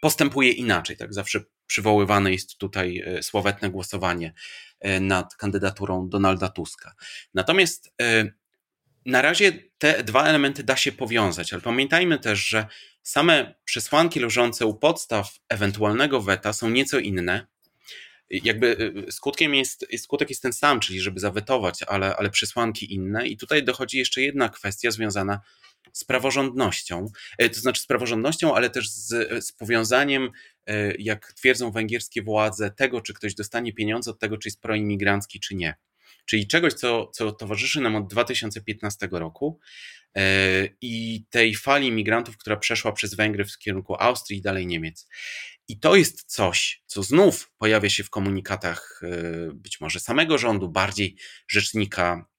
postępuje 0.00 0.52
inaczej. 0.52 0.96
Tak 0.96 1.14
zawsze 1.14 1.40
przywoływane 1.66 2.32
jest 2.32 2.58
tutaj 2.58 2.98
e, 2.98 3.22
sławetne 3.22 3.70
głosowanie 3.70 4.32
nad 5.00 5.36
kandydaturą 5.36 6.08
Donalda 6.08 6.48
Tuska. 6.48 6.94
Natomiast 7.34 7.94
na 9.06 9.22
razie 9.22 9.52
te 9.78 10.04
dwa 10.04 10.24
elementy 10.24 10.62
da 10.62 10.76
się 10.76 10.92
powiązać, 10.92 11.52
ale 11.52 11.62
pamiętajmy 11.62 12.18
też, 12.18 12.48
że 12.48 12.66
same 13.02 13.54
przesłanki 13.64 14.20
leżące 14.20 14.66
u 14.66 14.74
podstaw 14.74 15.38
ewentualnego 15.48 16.20
weta 16.20 16.52
są 16.52 16.70
nieco 16.70 16.98
inne. 16.98 17.46
Jakby 18.30 18.94
skutkiem 19.10 19.54
jest, 19.54 19.86
skutek 19.98 20.30
jest 20.30 20.42
ten 20.42 20.52
sam, 20.52 20.80
czyli 20.80 21.00
żeby 21.00 21.20
zawetować, 21.20 21.82
ale, 21.82 22.16
ale 22.16 22.30
przesłanki 22.30 22.94
inne. 22.94 23.26
I 23.26 23.36
tutaj 23.36 23.64
dochodzi 23.64 23.98
jeszcze 23.98 24.22
jedna 24.22 24.48
kwestia 24.48 24.90
związana 24.90 25.40
z 25.92 26.04
praworządnością, 26.04 27.06
e, 27.38 27.48
to 27.48 27.60
znaczy 27.60 27.82
z 27.82 27.86
praworządnością, 27.86 28.54
ale 28.54 28.70
też 28.70 28.90
z, 28.90 29.44
z 29.46 29.52
powiązaniem, 29.52 30.30
e, 30.66 30.94
jak 30.94 31.32
twierdzą 31.32 31.70
węgierskie 31.70 32.22
władze, 32.22 32.70
tego, 32.70 33.00
czy 33.00 33.14
ktoś 33.14 33.34
dostanie 33.34 33.72
pieniądze 33.72 34.10
od 34.10 34.18
tego, 34.18 34.38
czy 34.38 34.48
jest 34.48 34.60
proimigrancki, 34.60 35.40
czy 35.40 35.54
nie. 35.54 35.74
Czyli 36.24 36.46
czegoś, 36.46 36.72
co, 36.72 37.06
co 37.14 37.32
towarzyszy 37.32 37.80
nam 37.80 37.96
od 37.96 38.06
2015 38.06 39.08
roku 39.12 39.60
e, 40.16 40.22
i 40.80 41.24
tej 41.30 41.54
fali 41.54 41.88
imigrantów, 41.88 42.36
która 42.36 42.56
przeszła 42.56 42.92
przez 42.92 43.14
Węgry 43.14 43.44
w 43.44 43.58
kierunku 43.58 43.96
Austrii 43.98 44.38
i 44.38 44.42
dalej 44.42 44.66
Niemiec. 44.66 45.08
I 45.68 45.80
to 45.80 45.96
jest 45.96 46.24
coś, 46.24 46.82
co 46.86 47.02
znów 47.02 47.52
pojawia 47.58 47.90
się 47.90 48.04
w 48.04 48.10
komunikatach 48.10 49.00
być 49.54 49.80
może 49.80 50.00
samego 50.00 50.38
rządu, 50.38 50.68
bardziej 50.68 51.16
rzecznika 51.48 52.31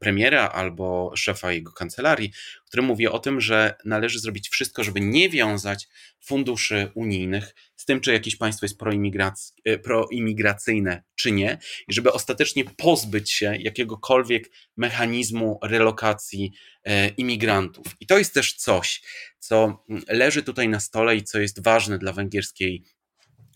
premiera 0.00 0.48
albo 0.48 1.12
szefa 1.16 1.52
jego 1.52 1.72
kancelarii, 1.72 2.32
który 2.66 2.82
mówi 2.82 3.08
o 3.08 3.18
tym, 3.18 3.40
że 3.40 3.74
należy 3.84 4.20
zrobić 4.20 4.48
wszystko, 4.48 4.84
żeby 4.84 5.00
nie 5.00 5.30
wiązać 5.30 5.88
funduszy 6.20 6.90
unijnych 6.94 7.54
z 7.76 7.84
tym, 7.84 8.00
czy 8.00 8.12
jakieś 8.12 8.36
państwo 8.36 8.66
jest 8.66 8.82
y, 9.68 9.78
proimigracyjne, 9.78 11.02
czy 11.14 11.32
nie, 11.32 11.58
i 11.88 11.94
żeby 11.94 12.12
ostatecznie 12.12 12.64
pozbyć 12.64 13.30
się 13.32 13.56
jakiegokolwiek 13.58 14.50
mechanizmu 14.76 15.58
relokacji 15.62 16.52
y, 16.88 16.90
imigrantów. 17.16 17.86
I 18.00 18.06
to 18.06 18.18
jest 18.18 18.34
też 18.34 18.54
coś, 18.54 19.02
co 19.38 19.84
leży 20.08 20.42
tutaj 20.42 20.68
na 20.68 20.80
stole 20.80 21.16
i 21.16 21.22
co 21.22 21.40
jest 21.40 21.62
ważne 21.62 21.98
dla 21.98 22.12
węgierskiej 22.12 22.84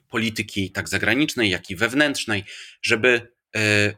polityki, 0.08 0.70
tak 0.70 0.88
zagranicznej, 0.88 1.50
jak 1.50 1.70
i 1.70 1.76
wewnętrznej, 1.76 2.44
żeby 2.82 3.32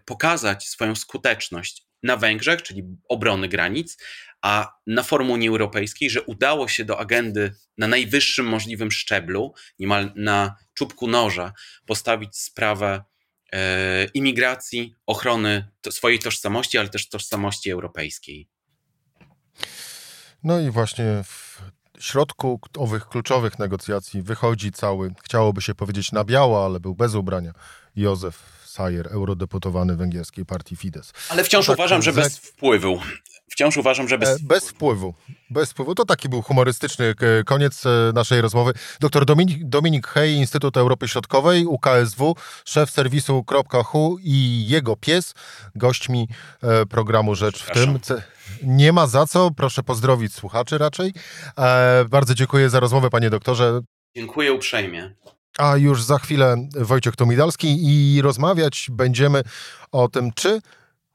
pokazać 0.05 0.69
swoją 0.69 0.95
skuteczność 0.95 1.87
na 2.03 2.17
Węgrzech, 2.17 2.63
czyli 2.63 2.83
obrony 3.09 3.49
granic, 3.49 3.97
a 4.43 4.75
na 4.87 5.03
forum 5.03 5.31
Unii 5.31 5.49
Europejskiej, 5.49 6.11
że 6.11 6.23
udało 6.23 6.69
się 6.69 6.85
do 6.85 6.99
agendy 6.99 7.55
na 7.79 7.87
najwyższym 7.87 8.47
możliwym 8.47 8.91
szczeblu, 8.91 9.55
niemal 9.79 10.13
na 10.17 10.57
czubku 10.75 11.09
noża, 11.09 11.53
postawić 11.87 12.37
sprawę 12.37 13.05
e, 13.53 14.05
imigracji, 14.05 14.95
ochrony 15.07 15.69
to, 15.81 15.93
swojej 15.93 16.19
tożsamości, 16.19 16.79
ale 16.79 16.89
też 16.89 17.09
tożsamości 17.09 17.71
europejskiej. 17.71 18.49
No 20.45 20.61
i 20.61 20.71
właśnie 20.71 21.05
w 21.25 21.63
środku 21.99 22.61
owych 22.79 23.07
kluczowych 23.07 23.59
negocjacji 23.59 24.23
wychodzi 24.23 24.73
cały, 24.73 25.15
chciałoby 25.25 25.63
się 25.63 25.75
powiedzieć 25.75 26.13
na 26.13 26.25
biało, 26.25 26.65
ale 26.65 26.81
był 26.81 26.95
bez 26.95 27.15
ubrania, 27.15 27.53
Józef 27.97 28.62
Sayer, 28.73 29.09
eurodeputowany 29.13 29.97
węgierskiej 29.97 30.47
partii 30.47 30.77
Fidesz. 30.77 31.07
Ale 31.29 31.45
wciąż 31.45 31.67
tak, 31.67 31.77
uważam, 31.77 32.03
że 32.03 32.13
bez 32.13 32.39
wpływu. 32.39 33.01
Wciąż 33.51 33.77
uważam, 33.77 34.09
że 34.09 34.19
bez, 34.19 34.29
e, 34.29 34.37
bez 34.43 34.69
wpływu. 34.69 35.15
Bez 35.51 35.71
wpływu. 35.71 35.95
To 35.95 36.05
taki 36.05 36.29
był 36.29 36.43
humorystyczny 36.43 37.15
koniec 37.47 37.87
e, 37.87 38.13
naszej 38.15 38.41
rozmowy. 38.41 38.73
Dr 39.01 39.25
Dominik, 39.25 39.65
Dominik 39.65 40.07
Hej, 40.07 40.35
Instytut 40.35 40.77
Europy 40.77 41.09
Środkowej, 41.09 41.67
UKSW, 41.67 42.37
szef 42.65 42.91
serwisu 42.91 43.45
.hu 43.85 44.19
i 44.23 44.67
jego 44.69 44.97
pies, 44.97 45.35
gośćmi 45.75 46.29
e, 46.63 46.87
programu 46.87 47.35
Rzecz 47.35 47.63
w 47.63 47.71
tym. 47.71 47.99
Nie 48.63 48.93
ma 48.93 49.07
za 49.07 49.27
co, 49.27 49.51
proszę 49.51 49.83
pozdrowić 49.83 50.35
słuchaczy 50.35 50.79
raczej. 50.79 51.13
Bardzo 52.09 52.35
dziękuję 52.35 52.71
za 52.71 52.81
rozmowę, 52.81 53.11
panie 53.11 53.31
doktorze. 53.31 53.81
Dziękuję 54.17 54.53
uprzejmie. 54.53 55.15
A 55.59 55.77
już 55.77 56.03
za 56.03 56.19
chwilę 56.19 56.57
Wojciech 56.77 57.17
Tomidalski 57.17 57.79
i 57.81 58.23
rozmawiać 58.23 58.89
będziemy 58.91 59.43
o 59.93 60.09
tym, 60.09 60.33
czy, 60.33 60.61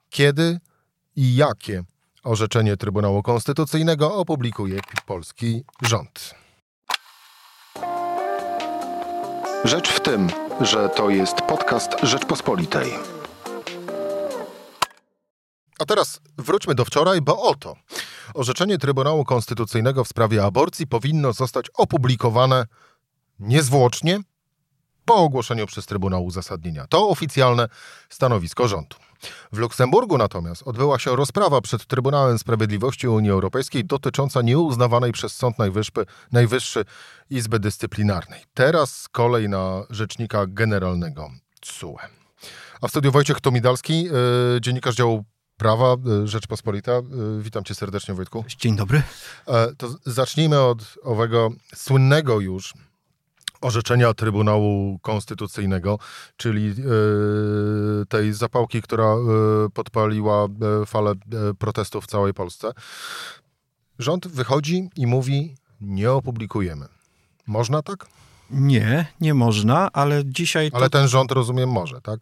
kiedy 0.09 0.59
i 1.15 1.35
jakie 1.35 1.83
orzeczenie 2.23 2.77
Trybunału 2.77 3.23
Konstytucyjnego 3.23 4.15
opublikuje 4.15 4.79
polski 5.05 5.63
rząd. 5.81 6.35
Rzecz 9.63 9.89
w 9.89 9.99
tym, 9.99 10.29
że 10.61 10.89
to 10.89 11.09
jest 11.09 11.35
podcast 11.35 11.91
Rzeczpospolitej. 12.03 12.91
A 15.79 15.85
teraz 15.85 16.19
wróćmy 16.37 16.75
do 16.75 16.85
wczoraj, 16.85 17.21
bo 17.21 17.41
oto 17.41 17.75
orzeczenie 18.33 18.77
Trybunału 18.77 19.25
Konstytucyjnego 19.25 20.03
w 20.03 20.07
sprawie 20.07 20.43
aborcji 20.43 20.87
powinno 20.87 21.33
zostać 21.33 21.65
opublikowane 21.77 22.65
niezwłocznie 23.39 24.19
po 25.07 25.15
ogłoszeniu 25.15 25.67
przez 25.67 25.85
Trybunał 25.85 26.25
uzasadnienia. 26.25 26.87
To 26.87 27.09
oficjalne 27.09 27.69
stanowisko 28.09 28.67
rządu. 28.67 28.95
W 29.51 29.57
Luksemburgu 29.57 30.17
natomiast 30.17 30.63
odbyła 30.65 30.99
się 30.99 31.15
rozprawa 31.15 31.61
przed 31.61 31.85
Trybunałem 31.85 32.39
Sprawiedliwości 32.39 33.07
Unii 33.07 33.31
Europejskiej 33.31 33.85
dotycząca 33.85 34.41
nieuznawanej 34.41 35.11
przez 35.11 35.35
Sąd 35.35 35.59
Najwyższy, 35.59 36.05
Najwyższy 36.31 36.85
Izby 37.29 37.59
Dyscyplinarnej. 37.59 38.41
Teraz 38.53 39.07
kolej 39.11 39.49
na 39.49 39.83
rzecznika 39.89 40.45
generalnego 40.47 41.29
CUE. 41.61 41.97
A 42.81 42.87
w 42.87 42.89
studiu 42.89 43.11
Wojciech 43.11 43.41
Tomidalski, 43.41 44.03
yy, 44.03 44.11
dziennikarz 44.61 44.95
działu 44.95 45.25
Prawa 45.57 45.95
y, 46.23 46.27
Rzeczpospolita. 46.27 46.91
Yy, 46.91 47.43
witam 47.43 47.63
cię 47.63 47.75
serdecznie, 47.75 48.13
Wojtku. 48.13 48.45
Dzień 48.59 48.75
dobry. 48.75 49.03
E, 49.47 49.75
to 49.77 49.95
zacznijmy 50.05 50.59
od 50.59 50.79
owego 51.03 51.49
słynnego 51.75 52.39
już 52.39 52.73
orzeczenia 53.61 54.13
Trybunału 54.13 54.99
Konstytucyjnego, 54.99 55.99
czyli 56.37 56.69
e, 56.69 56.73
tej 58.05 58.33
zapałki, 58.33 58.81
która 58.81 59.05
e, 59.05 59.17
podpaliła 59.73 60.45
e, 60.45 60.85
falę 60.85 61.13
protestów 61.59 62.03
w 62.03 62.07
całej 62.07 62.33
Polsce. 62.33 62.71
Rząd 63.99 64.27
wychodzi 64.27 64.89
i 64.95 65.07
mówi: 65.07 65.55
Nie 65.81 66.11
opublikujemy. 66.11 66.85
Można 67.47 67.81
tak? 67.81 68.07
Nie, 68.51 69.05
nie 69.21 69.33
można, 69.33 69.91
ale 69.93 70.25
dzisiaj. 70.25 70.71
To... 70.71 70.77
Ale 70.77 70.89
ten 70.89 71.07
rząd, 71.07 71.31
rozumiem, 71.31 71.69
może, 71.69 72.01
tak? 72.01 72.19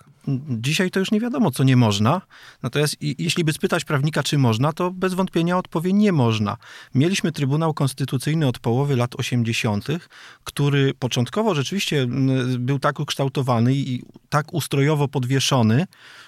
Dzisiaj 0.49 0.91
to 0.91 0.99
już 0.99 1.11
nie 1.11 1.19
wiadomo, 1.19 1.51
co 1.51 1.63
nie 1.63 1.75
można. 1.75 2.21
Natomiast 2.63 2.95
jeśli 3.01 3.43
by 3.43 3.53
spytać 3.53 3.85
prawnika, 3.85 4.23
czy 4.23 4.37
można, 4.37 4.73
to 4.73 4.91
bez 4.91 5.13
wątpienia 5.13 5.57
odpowie 5.57 5.93
nie 5.93 6.11
można. 6.11 6.57
Mieliśmy 6.95 7.31
Trybunał 7.31 7.73
Konstytucyjny 7.73 8.47
od 8.47 8.59
połowy 8.59 8.95
lat 8.95 9.15
80., 9.15 9.87
który 10.43 10.93
początkowo 10.93 11.55
rzeczywiście 11.55 12.07
był 12.59 12.79
tak 12.79 12.99
ukształtowany 12.99 13.75
i 13.75 14.03
tak 14.29 14.53
ustrojowo 14.53 15.07
podwieszony, 15.07 15.85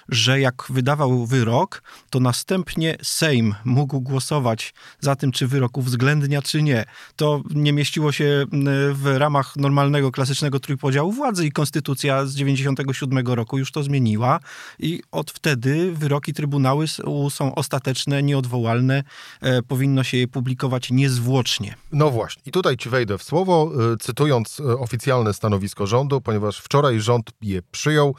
że 0.08 0.40
jak 0.40 0.64
wydawał 0.70 1.26
wyrok, 1.26 1.82
to 2.10 2.20
następnie 2.20 2.96
Sejm 3.02 3.54
mógł 3.64 4.00
głosować 4.00 4.74
za 5.00 5.16
tym, 5.16 5.32
czy 5.32 5.46
wyrok 5.46 5.78
uwzględnia, 5.78 6.42
czy 6.42 6.62
nie. 6.62 6.84
To 7.16 7.42
nie 7.50 7.72
mieściło 7.72 8.12
się 8.12 8.46
w 8.92 9.14
ramach 9.16 9.56
normalnego, 9.56 10.12
klasycznego 10.12 10.60
trójpodziału 10.60 11.12
władzy 11.12 11.46
i 11.46 11.52
konstytucja 11.52 12.26
z 12.26 12.34
97 12.34 13.26
roku 13.26 13.58
już 13.58 13.72
to 13.72 13.82
zmieniła 13.88 14.40
i 14.78 15.02
od 15.12 15.30
wtedy 15.30 15.92
wyroki 15.92 16.32
Trybunały 16.34 16.86
są 17.30 17.54
ostateczne, 17.54 18.22
nieodwołalne, 18.22 19.02
e, 19.40 19.62
powinno 19.62 20.04
się 20.04 20.16
je 20.16 20.28
publikować 20.28 20.90
niezwłocznie. 20.90 21.74
No 21.92 22.10
właśnie, 22.10 22.42
i 22.46 22.50
tutaj 22.50 22.76
ci 22.76 22.88
wejdę 22.88 23.18
w 23.18 23.22
słowo, 23.22 23.72
e, 23.92 23.96
cytując 23.96 24.60
e, 24.60 24.78
oficjalne 24.78 25.34
stanowisko 25.34 25.86
rządu, 25.86 26.20
ponieważ 26.20 26.58
wczoraj 26.58 27.00
rząd 27.00 27.30
je 27.42 27.62
przyjął 27.62 28.14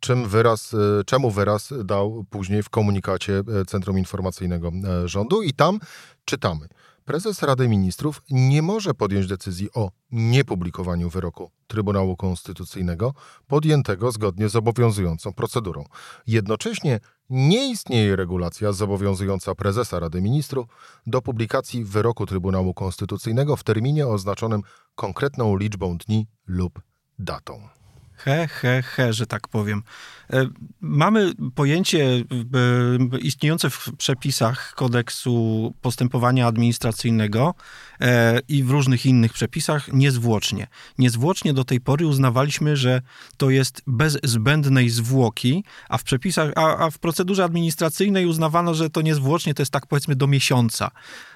czym 0.00 0.28
wyraz, 0.28 0.76
czemu 1.06 1.30
wyraz 1.30 1.72
dał 1.84 2.24
później 2.30 2.62
w 2.62 2.70
komunikacie 2.70 3.42
Centrum 3.66 3.98
Informacyjnego 3.98 4.72
Rządu 5.04 5.42
i 5.42 5.52
tam 5.52 5.78
czytamy. 6.24 6.68
Prezes 7.04 7.42
Rady 7.42 7.68
Ministrów 7.68 8.22
nie 8.30 8.62
może 8.62 8.94
podjąć 8.94 9.26
decyzji 9.26 9.68
o 9.74 9.90
niepublikowaniu 10.10 11.10
wyroku 11.10 11.50
Trybunału 11.66 12.16
Konstytucyjnego 12.16 13.14
podjętego 13.46 14.12
zgodnie 14.12 14.48
z 14.48 14.56
obowiązującą 14.56 15.32
procedurą. 15.32 15.84
Jednocześnie 16.26 17.00
nie 17.30 17.70
istnieje 17.70 18.16
regulacja 18.16 18.72
zobowiązująca 18.72 19.54
prezesa 19.54 20.00
Rady 20.00 20.22
Ministrów 20.22 20.66
do 21.06 21.22
publikacji 21.22 21.84
wyroku 21.84 22.26
Trybunału 22.26 22.74
Konstytucyjnego 22.74 23.56
w 23.56 23.64
terminie 23.64 24.06
oznaczonym 24.06 24.62
konkretną 24.94 25.56
liczbą 25.56 25.98
dni 25.98 26.26
lub 26.46 26.80
datą. 27.18 27.68
He, 28.16 28.48
he, 28.48 28.82
he, 28.82 29.12
że 29.12 29.26
tak 29.26 29.48
powiem. 29.48 29.82
E, 30.32 30.46
mamy 30.80 31.32
pojęcie 31.54 32.24
istniejące 33.22 33.70
w 33.70 33.90
przepisach 33.98 34.74
kodeksu 34.74 35.74
postępowania 35.82 36.46
administracyjnego 36.46 37.54
e, 38.00 38.40
i 38.48 38.62
w 38.62 38.70
różnych 38.70 39.06
innych 39.06 39.32
przepisach 39.32 39.92
niezwłocznie. 39.92 40.66
Niezwłocznie 40.98 41.54
do 41.54 41.64
tej 41.64 41.80
pory 41.80 42.06
uznawaliśmy, 42.06 42.76
że 42.76 43.02
to 43.36 43.50
jest 43.50 43.82
bez 43.86 44.18
zbędnej 44.22 44.90
zwłoki, 44.90 45.64
a 45.88 45.98
w 45.98 46.02
przepisach, 46.02 46.52
a, 46.56 46.76
a 46.76 46.90
w 46.90 46.98
procedurze 46.98 47.44
administracyjnej 47.44 48.26
uznawano, 48.26 48.74
że 48.74 48.90
to 48.90 49.02
niezwłocznie 49.02 49.54
to 49.54 49.62
jest 49.62 49.72
tak 49.72 49.86
powiedzmy 49.86 50.16
do 50.16 50.26
miesiąca. 50.26 50.90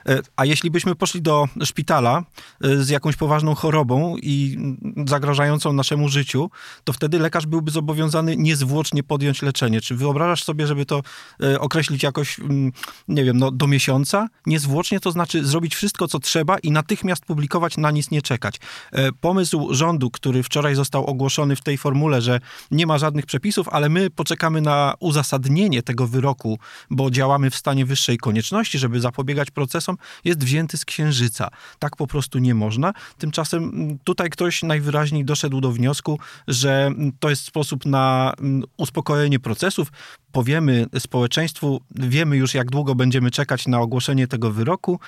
E, 0.08 0.20
a 0.36 0.44
jeśli 0.44 0.70
byśmy 0.70 0.94
poszli 0.94 1.22
do 1.22 1.48
szpitala 1.64 2.24
z 2.60 2.88
jakąś 2.88 3.16
poważną 3.16 3.54
chorobą 3.54 4.16
i 4.22 4.58
zagrażającą 5.06 5.72
naszemu 5.72 6.08
życiu, 6.08 6.50
to 6.85 6.92
wtedy 6.92 7.18
lekarz 7.18 7.46
byłby 7.46 7.70
zobowiązany 7.70 8.37
niezwłocznie 8.37 9.02
podjąć 9.02 9.42
leczenie. 9.42 9.81
Czy 9.81 9.94
wyobrażasz 9.94 10.44
sobie, 10.44 10.66
żeby 10.66 10.87
to 10.87 11.02
e, 11.42 11.61
określić 11.61 12.02
jakoś, 12.02 12.40
mm, 12.40 12.72
nie 13.09 13.24
wiem, 13.24 13.38
no, 13.38 13.50
do 13.50 13.66
miesiąca? 13.66 14.28
Niezwłocznie 14.46 15.00
to 15.00 15.12
znaczy 15.12 15.44
zrobić 15.46 15.74
wszystko, 15.74 16.09
co 16.09 16.18
trzeba 16.18 16.59
i 16.59 16.70
natychmiast 16.70 17.24
publikować, 17.24 17.76
na 17.76 17.90
nic 17.90 18.11
nie 18.11 18.22
czekać. 18.22 18.57
E, 18.92 19.12
pomysł 19.12 19.74
rządu, 19.74 20.11
który 20.11 20.42
wczoraj 20.42 20.74
został 20.74 21.07
ogłoszony 21.07 21.57
w 21.57 21.61
tej 21.61 21.78
formule, 21.78 22.22
że 22.22 22.40
nie 22.70 22.87
ma 22.87 22.98
żadnych 22.98 23.26
przepisów, 23.26 23.68
ale 23.68 23.88
my 23.88 24.11
poczekamy 24.11 24.61
na 24.61 24.94
uzasadnienie 25.00 25.83
tego 25.83 26.07
wyroku, 26.07 26.59
bo 26.90 27.11
działamy 27.11 27.50
w 27.50 27.57
stanie 27.57 27.87
wyższej 27.87 28.18
konieczności, 28.18 28.78
żeby 28.78 29.00
zapobiegać 29.00 29.50
procesom, 29.50 29.96
jest 30.24 30.44
wzięty 30.44 30.76
z 30.76 30.85
księżyca. 30.85 31.48
Tak 31.78 31.96
po 31.96 32.07
prostu 32.07 32.38
nie 32.38 32.54
można. 32.54 32.92
Tymczasem 33.18 33.64
mm, 33.64 33.98
tutaj 34.04 34.31
ktoś 34.31 34.62
najwyraźniej 34.62 35.24
doszedł 35.24 35.61
do 35.61 35.72
wniosku, 35.72 36.18
że 36.48 36.57
mm, 36.66 37.12
to 37.20 37.30
jest 37.30 37.44
sposób 37.44 37.86
na 37.86 38.32
uspokojenie 38.76 39.38
procesów. 39.38 39.88
Powiemy 40.32 40.86
społeczeństwu, 40.98 41.80
wiemy 41.94 42.36
już, 42.36 42.54
jak 42.54 42.70
długo 42.70 42.94
będziemy 42.94 43.30
czekać 43.30 43.66
na 43.66 43.80
ogłoszenie 43.80 44.28
tego 44.28 44.50
wyroku. 44.50 45.00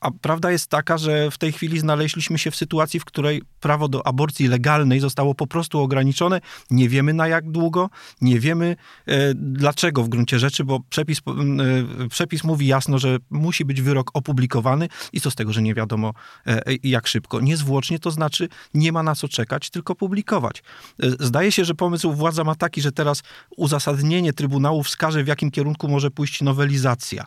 A 0.00 0.10
prawda 0.10 0.50
jest 0.50 0.66
taka, 0.66 0.98
że 0.98 1.30
w 1.30 1.38
tej 1.38 1.52
chwili 1.52 1.78
znaleźliśmy 1.78 2.38
się 2.38 2.50
w 2.50 2.56
sytuacji, 2.56 3.00
w 3.00 3.04
której 3.04 3.42
prawo 3.60 3.88
do 3.88 4.06
aborcji 4.06 4.48
legalnej 4.48 5.00
zostało 5.00 5.34
po 5.34 5.46
prostu 5.46 5.80
ograniczone. 5.80 6.40
Nie 6.70 6.88
wiemy 6.88 7.14
na 7.14 7.28
jak 7.28 7.50
długo, 7.50 7.90
nie 8.20 8.40
wiemy 8.40 8.76
e, 9.06 9.34
dlaczego 9.34 10.02
w 10.02 10.08
gruncie 10.08 10.38
rzeczy, 10.38 10.64
bo 10.64 10.80
przepis, 10.80 11.18
e, 11.18 12.08
przepis 12.08 12.44
mówi 12.44 12.66
jasno, 12.66 12.98
że 12.98 13.16
musi 13.30 13.64
być 13.64 13.82
wyrok 13.82 14.10
opublikowany 14.14 14.88
i 15.12 15.20
co 15.20 15.30
z 15.30 15.34
tego, 15.34 15.52
że 15.52 15.62
nie 15.62 15.74
wiadomo 15.74 16.12
e, 16.46 16.62
jak 16.82 17.06
szybko. 17.06 17.40
Niezwłocznie 17.40 17.98
to 17.98 18.10
znaczy 18.10 18.48
nie 18.74 18.92
ma 18.92 19.02
na 19.02 19.14
co 19.14 19.28
czekać, 19.28 19.70
tylko 19.70 19.94
publikować. 19.94 20.62
E, 21.02 21.10
zdaje 21.20 21.52
się, 21.52 21.64
że 21.64 21.74
pomysł 21.74 22.12
władza 22.12 22.44
ma 22.44 22.54
taki, 22.54 22.80
że 22.80 22.92
teraz 22.92 23.22
uzasadnienie 23.56 24.32
Trybunału 24.32 24.82
wskaże, 24.82 25.24
w 25.24 25.26
jakim 25.26 25.50
kierunku 25.50 25.88
może 25.88 26.10
pójść 26.10 26.42
nowelizacja. 26.42 27.26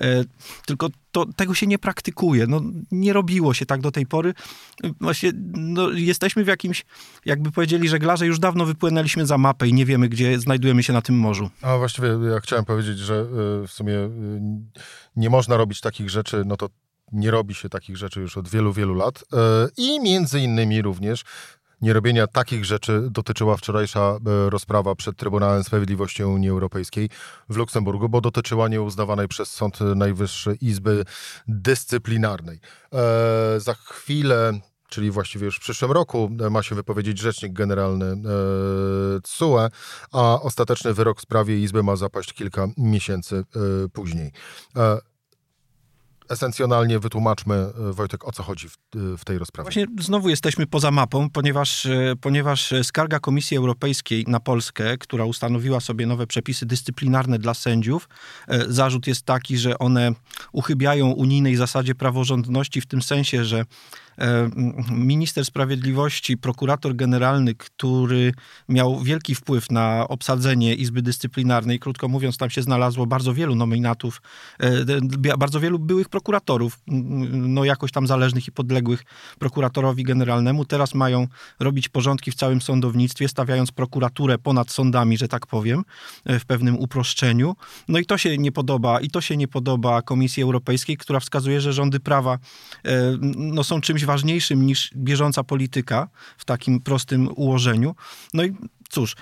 E, 0.00 0.24
tylko 0.66 0.88
to, 1.12 1.26
tego 1.36 1.54
się 1.54 1.66
nie 1.66 1.78
praktykuje. 1.78 2.46
No, 2.46 2.60
nie 2.90 3.12
robiło 3.12 3.54
się 3.54 3.66
tak 3.66 3.80
do 3.80 3.90
tej 3.90 4.06
pory. 4.06 4.34
Właśnie 5.00 5.32
no, 5.54 5.90
jesteśmy 5.90 6.44
w 6.44 6.46
jakimś, 6.46 6.84
jakby 7.24 7.50
powiedzieli 7.50 7.88
żeglarze, 7.88 8.26
już 8.26 8.38
dawno 8.38 8.66
wypłynęliśmy 8.66 9.26
za 9.26 9.38
mapę 9.38 9.68
i 9.68 9.74
nie 9.74 9.86
wiemy, 9.86 10.08
gdzie 10.08 10.40
znajdujemy 10.40 10.82
się 10.82 10.92
na 10.92 11.02
tym 11.02 11.18
morzu. 11.18 11.50
A 11.62 11.76
właściwie 11.76 12.08
ja 12.08 12.40
chciałem 12.40 12.64
powiedzieć, 12.64 12.98
że 12.98 13.14
e, 13.14 13.66
w 13.66 13.70
sumie 13.70 13.94
e, 13.94 14.10
nie 15.16 15.30
można 15.30 15.56
robić 15.56 15.80
takich 15.80 16.10
rzeczy, 16.10 16.42
no 16.46 16.56
to 16.56 16.68
nie 17.12 17.30
robi 17.30 17.54
się 17.54 17.68
takich 17.68 17.96
rzeczy 17.96 18.20
już 18.20 18.36
od 18.36 18.48
wielu, 18.48 18.72
wielu 18.72 18.94
lat. 18.94 19.24
I 19.76 20.00
między 20.00 20.40
innymi 20.40 20.82
również 20.82 21.24
nierobienia 21.82 22.26
takich 22.26 22.64
rzeczy 22.64 23.08
dotyczyła 23.10 23.56
wczorajsza 23.56 24.00
e, 24.00 24.50
rozprawa 24.50 24.94
przed 24.94 25.16
Trybunałem 25.16 25.64
Sprawiedliwości 25.64 26.24
Unii 26.24 26.48
Europejskiej 26.48 27.08
w 27.48 27.56
Luksemburgu, 27.56 28.08
bo 28.08 28.20
dotyczyła 28.20 28.68
nieuznawanej 28.68 29.28
przez 29.28 29.50
Sąd 29.50 29.78
Najwyższy 29.80 30.56
Izby 30.60 31.04
Dyscyplinarnej. 31.48 32.60
E, 32.92 33.60
za 33.60 33.74
chwilę 33.74 34.60
czyli 34.88 35.10
właściwie 35.10 35.44
już 35.44 35.56
w 35.56 35.60
przyszłym 35.60 35.92
roku, 35.92 36.30
e, 36.46 36.50
ma 36.50 36.62
się 36.62 36.74
wypowiedzieć 36.74 37.18
rzecznik 37.18 37.52
generalny 37.52 38.06
e, 38.06 38.16
TSUE, 39.20 39.68
a 40.12 40.40
ostateczny 40.40 40.94
wyrok 40.94 41.18
w 41.18 41.22
sprawie 41.22 41.60
Izby 41.60 41.82
ma 41.82 41.96
zapaść 41.96 42.32
kilka 42.32 42.68
miesięcy 42.78 43.44
później. 43.92 44.32
Esencjonalnie 46.34 46.98
wytłumaczmy, 46.98 47.54
e, 47.54 47.92
Wojtek, 47.92 48.28
o 48.28 48.32
co 48.32 48.42
chodzi 48.42 48.68
w, 48.68 48.72
e, 48.74 49.16
w, 49.18 49.24
tej 49.24 49.38
rozprawie. 49.38 49.64
Właśnie 49.64 49.86
znowu 50.00 50.28
jesteśmy 50.28 50.66
poza 50.66 50.90
mapą, 50.90 51.30
ponieważ, 51.30 51.86
e, 51.86 52.14
ponieważ 52.20 52.74
skarga 52.82 53.20
Komisji 53.20 53.56
Europejskiej 53.56 54.24
na 54.28 54.40
Polskę, 54.40 54.98
która 54.98 55.24
ustanowiła 55.24 55.80
sobie 55.80 56.06
nowe 56.06 56.26
przepisy 56.26 56.66
dyscyplinarne 56.66 57.38
dla 57.38 57.54
sędziów, 57.54 58.08
zarzut 58.68 59.06
jest 59.06 59.22
taki, 59.22 59.58
że 59.58 59.78
one 59.78 60.12
uchybiają 60.52 61.10
unijnej 61.10 61.56
zasadzie 61.56 61.94
praworządności 61.94 62.80
w 62.80 62.86
tym 62.86 63.02
sensie, 63.02 63.44
że 63.44 63.64
minister 64.90 65.44
sprawiedliwości, 65.44 66.36
prokurator 66.36 66.96
generalny, 66.96 67.54
który 67.54 68.32
miał 68.68 69.00
wielki 69.00 69.34
wpływ 69.34 69.70
na 69.70 70.08
obsadzenie 70.08 70.74
Izby 70.74 71.02
Dyscyplinarnej, 71.02 71.78
krótko 71.78 72.08
mówiąc, 72.08 72.36
tam 72.36 72.50
się 72.50 72.62
znalazło 72.62 73.06
bardzo 73.06 73.34
wielu 73.34 73.54
nominatów, 73.54 74.22
e, 74.60 75.36
bardzo 75.38 75.60
wielu 75.60 75.78
byłych 75.78 76.08
prokuratorów, 76.08 76.78
no 77.32 77.64
jakoś 77.64 77.92
tam 77.92 78.06
zależnych 78.06 78.48
i 78.48 78.52
podległych 78.52 79.04
prokuratorowi 79.38 80.04
generalnemu. 80.04 80.64
Teraz 80.64 80.94
mają 80.94 81.26
robić 81.60 81.88
porządki 81.88 82.30
w 82.30 82.34
całym 82.34 82.60
sądownictwie, 82.60 83.28
stawiając 83.28 83.72
prokuraturę 83.72 84.38
ponad 84.38 84.70
sądami, 84.70 85.18
że 85.18 85.28
tak 85.28 85.46
powiem, 85.46 85.84
e, 86.24 86.38
w 86.38 86.44
pewnym 86.46 86.78
uproszczeniu. 86.78 87.56
No 87.88 87.98
i 87.98 88.06
to 88.06 88.18
się 88.18 88.38
nie 88.38 88.52
podoba, 88.52 89.00
i 89.00 89.10
to 89.10 89.20
się 89.20 89.36
nie 89.36 89.48
podoba 89.48 90.02
Komisji 90.02 90.42
Europejskiej, 90.42 90.96
która 90.96 91.20
wskazuje, 91.20 91.60
że 91.60 91.72
rządy 91.72 92.00
prawa 92.00 92.38
no, 93.32 93.64
są 93.64 93.80
czymś 93.80 94.03
ważniejszym 94.04 94.66
niż 94.66 94.90
bieżąca 94.96 95.44
polityka 95.44 96.08
w 96.38 96.44
takim 96.44 96.80
prostym 96.80 97.28
ułożeniu. 97.36 97.94
No 98.34 98.44
i 98.44 98.56
cóż, 98.88 99.16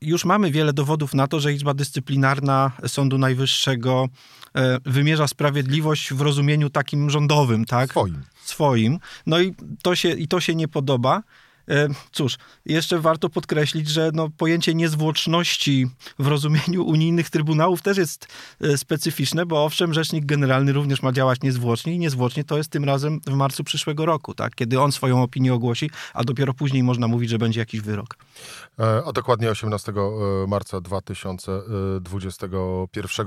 już 0.00 0.24
mamy 0.24 0.50
wiele 0.50 0.72
dowodów 0.72 1.14
na 1.14 1.26
to, 1.26 1.40
że 1.40 1.52
Izba 1.52 1.74
Dyscyplinarna 1.74 2.72
Sądu 2.86 3.18
Najwyższego 3.18 4.08
e, 4.54 4.78
wymierza 4.84 5.28
sprawiedliwość 5.28 6.12
w 6.12 6.20
rozumieniu 6.20 6.70
takim 6.70 7.10
rządowym, 7.10 7.64
tak? 7.64 7.90
Swoim. 7.90 8.22
Swoim. 8.44 8.98
No 9.26 9.40
i 9.40 9.54
to 9.82 9.94
się, 9.94 10.10
i 10.10 10.28
to 10.28 10.40
się 10.40 10.54
nie 10.54 10.68
podoba. 10.68 11.22
E, 11.68 11.88
cóż, 12.12 12.38
jeszcze 12.66 13.00
warto 13.00 13.28
podkreślić, 13.28 13.88
że 13.88 14.10
no, 14.14 14.28
pojęcie 14.36 14.74
niezwłoczności 14.74 15.86
w 16.18 16.26
rozumieniu 16.26 16.84
unijnych 16.84 17.30
trybunałów 17.30 17.82
też 17.82 17.98
jest 17.98 18.28
e, 18.60 18.78
specyficzne, 18.78 19.46
bo 19.46 19.64
owszem, 19.64 19.94
rzecznik 19.94 20.26
generalny 20.26 20.72
również 20.72 21.02
ma 21.02 21.12
działać 21.12 21.40
niezwłocznie 21.42 21.94
i 21.94 21.98
niezwłocznie 21.98 22.44
to 22.44 22.56
jest 22.56 22.70
tym 22.70 22.84
razem 22.84 23.20
w 23.26 23.32
marcu 23.32 23.64
przyszłego 23.64 24.06
roku, 24.06 24.34
tak? 24.34 24.54
kiedy 24.54 24.80
on 24.80 24.92
swoją 24.92 25.22
opinię 25.22 25.54
ogłosi, 25.54 25.90
a 26.14 26.24
dopiero 26.24 26.54
później 26.54 26.82
można 26.82 27.08
mówić, 27.08 27.30
że 27.30 27.38
będzie 27.38 27.60
jakiś 27.60 27.80
wyrok. 27.80 28.16
E, 28.78 29.02
a 29.06 29.12
dokładnie 29.12 29.50
18 29.50 29.92
marca 30.48 30.80
2021 30.80 33.26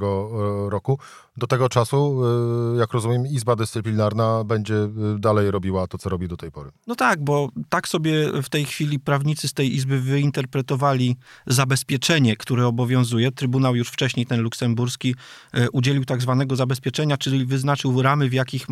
roku. 0.69 0.99
Do 1.37 1.47
tego 1.47 1.69
czasu, 1.69 2.21
jak 2.79 2.93
rozumiem, 2.93 3.27
Izba 3.27 3.55
Dyscyplinarna 3.55 4.43
będzie 4.43 4.75
dalej 5.17 5.51
robiła 5.51 5.87
to, 5.87 5.97
co 5.97 6.09
robi 6.09 6.27
do 6.27 6.37
tej 6.37 6.51
pory. 6.51 6.71
No 6.87 6.95
tak, 6.95 7.23
bo 7.23 7.49
tak 7.69 7.87
sobie 7.87 8.28
w 8.43 8.49
tej 8.49 8.65
chwili 8.65 8.99
prawnicy 8.99 9.47
z 9.47 9.53
tej 9.53 9.75
izby 9.75 9.99
wyinterpretowali 9.99 11.17
zabezpieczenie, 11.47 12.35
które 12.35 12.67
obowiązuje. 12.67 13.31
Trybunał 13.31 13.75
już 13.75 13.89
wcześniej, 13.89 14.25
ten 14.25 14.41
luksemburski, 14.41 15.15
e, 15.53 15.69
udzielił 15.69 16.05
tak 16.05 16.21
zwanego 16.21 16.55
zabezpieczenia, 16.55 17.17
czyli 17.17 17.45
wyznaczył 17.45 18.01
ramy, 18.01 18.29
w 18.29 18.33
jakich 18.33 18.67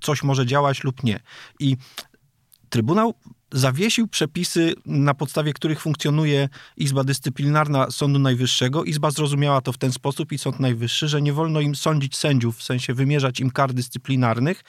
coś 0.00 0.22
może 0.22 0.46
działać 0.46 0.84
lub 0.84 1.04
nie. 1.04 1.20
I 1.60 1.76
Trybunał 2.70 3.14
zawiesił 3.52 4.08
przepisy, 4.08 4.74
na 4.86 5.14
podstawie 5.14 5.52
których 5.52 5.80
funkcjonuje 5.80 6.48
Izba 6.76 7.04
Dyscyplinarna 7.04 7.90
Sądu 7.90 8.18
Najwyższego. 8.18 8.84
Izba 8.84 9.10
zrozumiała 9.10 9.60
to 9.60 9.72
w 9.72 9.78
ten 9.78 9.92
sposób 9.92 10.32
i 10.32 10.38
Sąd 10.38 10.60
Najwyższy, 10.60 11.08
że 11.08 11.22
nie 11.22 11.32
wolno 11.32 11.60
im 11.60 11.74
sądzić 11.74 12.16
sędziów, 12.16 12.58
w 12.58 12.62
sensie 12.62 12.94
wymierzać 12.94 13.40
im 13.40 13.50
kar 13.50 13.72
dyscyplinarnych, 13.72 14.64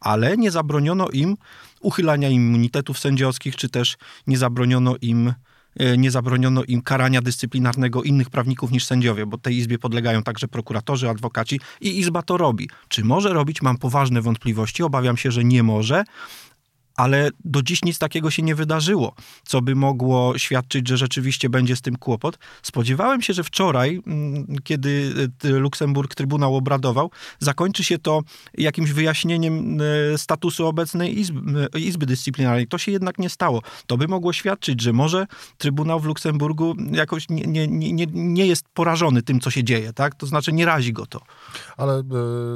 ale 0.00 0.36
nie 0.36 0.50
zabroniono 0.50 1.08
im 1.08 1.36
uchylania 1.82 2.28
immunitetów 2.28 2.98
sędziowskich, 2.98 3.56
czy 3.56 3.68
też 3.68 3.96
nie 4.26 4.38
zabroniono 4.38 4.96
im 5.00 5.34
e, 5.76 5.96
nie 5.96 6.10
zabroniono 6.10 6.64
im 6.64 6.82
karania 6.82 7.22
dyscyplinarnego 7.22 8.02
innych 8.02 8.30
prawników 8.30 8.70
niż 8.70 8.84
sędziowie, 8.84 9.26
bo 9.26 9.38
tej 9.38 9.56
izbie 9.56 9.78
podlegają 9.78 10.22
także 10.22 10.48
prokuratorzy, 10.48 11.08
adwokaci 11.08 11.60
i 11.80 11.98
izba 11.98 12.22
to 12.22 12.36
robi. 12.36 12.68
Czy 12.88 13.04
może 13.04 13.32
robić? 13.32 13.62
Mam 13.62 13.78
poważne 13.78 14.22
wątpliwości, 14.22 14.82
obawiam 14.82 15.16
się, 15.16 15.30
że 15.30 15.44
nie 15.44 15.62
może. 15.62 16.04
Ale 16.96 17.30
do 17.44 17.62
dziś 17.62 17.84
nic 17.84 17.98
takiego 17.98 18.30
się 18.30 18.42
nie 18.42 18.54
wydarzyło, 18.54 19.14
co 19.46 19.62
by 19.62 19.74
mogło 19.74 20.38
świadczyć, 20.38 20.88
że 20.88 20.96
rzeczywiście 20.96 21.48
będzie 21.48 21.76
z 21.76 21.82
tym 21.82 21.96
kłopot. 21.96 22.38
Spodziewałem 22.62 23.22
się, 23.22 23.32
że 23.32 23.44
wczoraj, 23.44 24.02
mm, 24.06 24.46
kiedy 24.64 25.14
e, 25.44 25.48
Luksemburg 25.48 26.14
Trybunał 26.14 26.56
obradował, 26.56 27.10
zakończy 27.38 27.84
się 27.84 27.98
to 27.98 28.22
jakimś 28.58 28.90
wyjaśnieniem 28.90 29.78
e, 29.80 30.18
statusu 30.18 30.66
obecnej 30.66 31.18
Izby, 31.18 31.68
e, 31.74 31.80
Izby 31.80 32.06
Dyscyplinarnej. 32.06 32.66
To 32.66 32.78
się 32.78 32.92
jednak 32.92 33.18
nie 33.18 33.28
stało. 33.28 33.62
To 33.86 33.96
by 33.96 34.08
mogło 34.08 34.32
świadczyć, 34.32 34.82
że 34.82 34.92
może 34.92 35.26
Trybunał 35.58 36.00
w 36.00 36.04
Luksemburgu 36.04 36.74
jakoś 36.92 37.28
nie, 37.28 37.42
nie, 37.42 37.92
nie, 37.92 38.06
nie 38.12 38.46
jest 38.46 38.64
porażony 38.74 39.22
tym, 39.22 39.40
co 39.40 39.50
się 39.50 39.64
dzieje, 39.64 39.92
tak? 39.92 40.14
To 40.14 40.26
znaczy 40.26 40.52
nie 40.52 40.66
razi 40.66 40.92
go 40.92 41.06
to. 41.06 41.20
Ale 41.76 42.02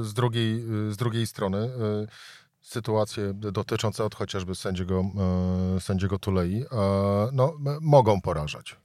z 0.02 0.14
drugiej, 0.14 0.60
z 0.90 0.96
drugiej 0.96 1.26
strony 1.26 1.70
sytuacje 2.66 3.34
dotyczące 3.34 4.04
od 4.04 4.14
chociażby 4.14 4.54
sędziego, 4.54 5.04
e, 5.76 5.80
sędziego 5.80 6.18
Tulei 6.18 6.62
e, 6.62 6.66
no, 7.32 7.54
mogą 7.80 8.20
porażać. 8.20 8.76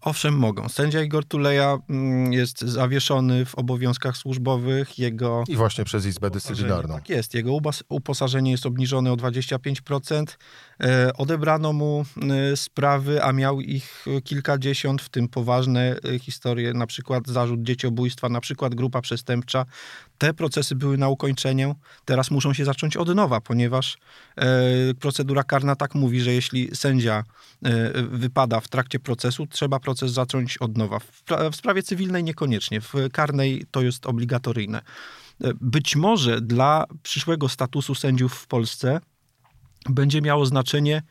Owszem, 0.00 0.34
mogą. 0.34 0.68
Sędzia 0.68 1.02
Igor 1.02 1.24
Tuleja 1.24 1.78
mm, 1.90 2.32
jest 2.32 2.60
zawieszony 2.60 3.44
w 3.44 3.54
obowiązkach 3.54 4.16
służbowych. 4.16 4.98
Jego 4.98 5.44
I 5.48 5.56
właśnie 5.56 5.84
przez 5.84 6.06
Izbę 6.06 6.30
Dyscyplinarną. 6.30 6.94
Tak 6.94 7.08
jest. 7.08 7.34
Jego 7.34 7.52
uposażenie 7.88 8.50
jest 8.50 8.66
obniżone 8.66 9.12
o 9.12 9.16
25%. 9.16 10.24
E, 10.82 11.12
odebrano 11.16 11.72
mu 11.72 12.04
sprawy, 12.54 13.24
a 13.24 13.32
miał 13.32 13.60
ich 13.60 14.04
kilkadziesiąt, 14.24 15.02
w 15.02 15.08
tym 15.08 15.28
poważne 15.28 15.96
historie, 16.20 16.74
na 16.74 16.86
przykład 16.86 17.28
zarzut 17.28 17.62
dzieciobójstwa, 17.62 18.28
na 18.28 18.40
przykład 18.40 18.74
grupa 18.74 19.00
przestępcza. 19.00 19.66
Te 20.20 20.34
procesy 20.34 20.74
były 20.74 20.98
na 20.98 21.08
ukończeniu, 21.08 21.74
teraz 22.04 22.30
muszą 22.30 22.52
się 22.52 22.64
zacząć 22.64 22.96
od 22.96 23.14
nowa, 23.14 23.40
ponieważ 23.40 23.98
procedura 25.00 25.44
karna 25.44 25.76
tak 25.76 25.94
mówi, 25.94 26.20
że 26.20 26.32
jeśli 26.32 26.76
sędzia 26.76 27.24
wypada 28.10 28.60
w 28.60 28.68
trakcie 28.68 28.98
procesu, 28.98 29.46
trzeba 29.46 29.80
proces 29.80 30.12
zacząć 30.12 30.58
od 30.58 30.76
nowa. 30.76 30.98
W 31.52 31.56
sprawie 31.56 31.82
cywilnej 31.82 32.24
niekoniecznie, 32.24 32.80
w 32.80 32.94
karnej 33.12 33.64
to 33.70 33.82
jest 33.82 34.06
obligatoryjne. 34.06 34.82
Być 35.60 35.96
może 35.96 36.40
dla 36.40 36.84
przyszłego 37.02 37.48
statusu 37.48 37.94
sędziów 37.94 38.34
w 38.34 38.46
Polsce 38.46 39.00
będzie 39.90 40.22
miało 40.22 40.46
znaczenie 40.46 41.02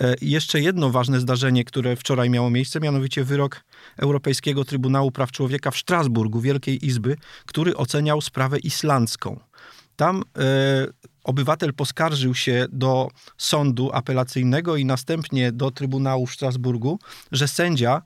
e, 0.00 0.14
jeszcze 0.22 0.60
jedno 0.60 0.90
ważne 0.90 1.20
zdarzenie, 1.20 1.64
które 1.64 1.96
wczoraj 1.96 2.30
miało 2.30 2.50
miejsce, 2.50 2.80
mianowicie 2.80 3.24
wyrok 3.24 3.64
Europejskiego 3.96 4.64
Trybunału 4.64 5.10
Praw 5.10 5.32
Człowieka 5.32 5.70
w 5.70 5.76
Strasburgu, 5.76 6.40
Wielkiej 6.40 6.86
Izby, 6.86 7.16
który 7.46 7.76
oceniał 7.76 8.20
sprawę 8.20 8.58
islandzką. 8.58 9.40
Tam 9.96 10.22
e, 10.38 10.86
obywatel 11.24 11.74
poskarżył 11.74 12.34
się 12.34 12.66
do 12.72 13.08
sądu 13.38 13.90
apelacyjnego 13.92 14.76
i 14.76 14.84
następnie 14.84 15.52
do 15.52 15.70
Trybunału 15.70 16.26
w 16.26 16.34
Strasburgu, 16.34 16.98
że 17.32 17.48
sędzia 17.48 18.02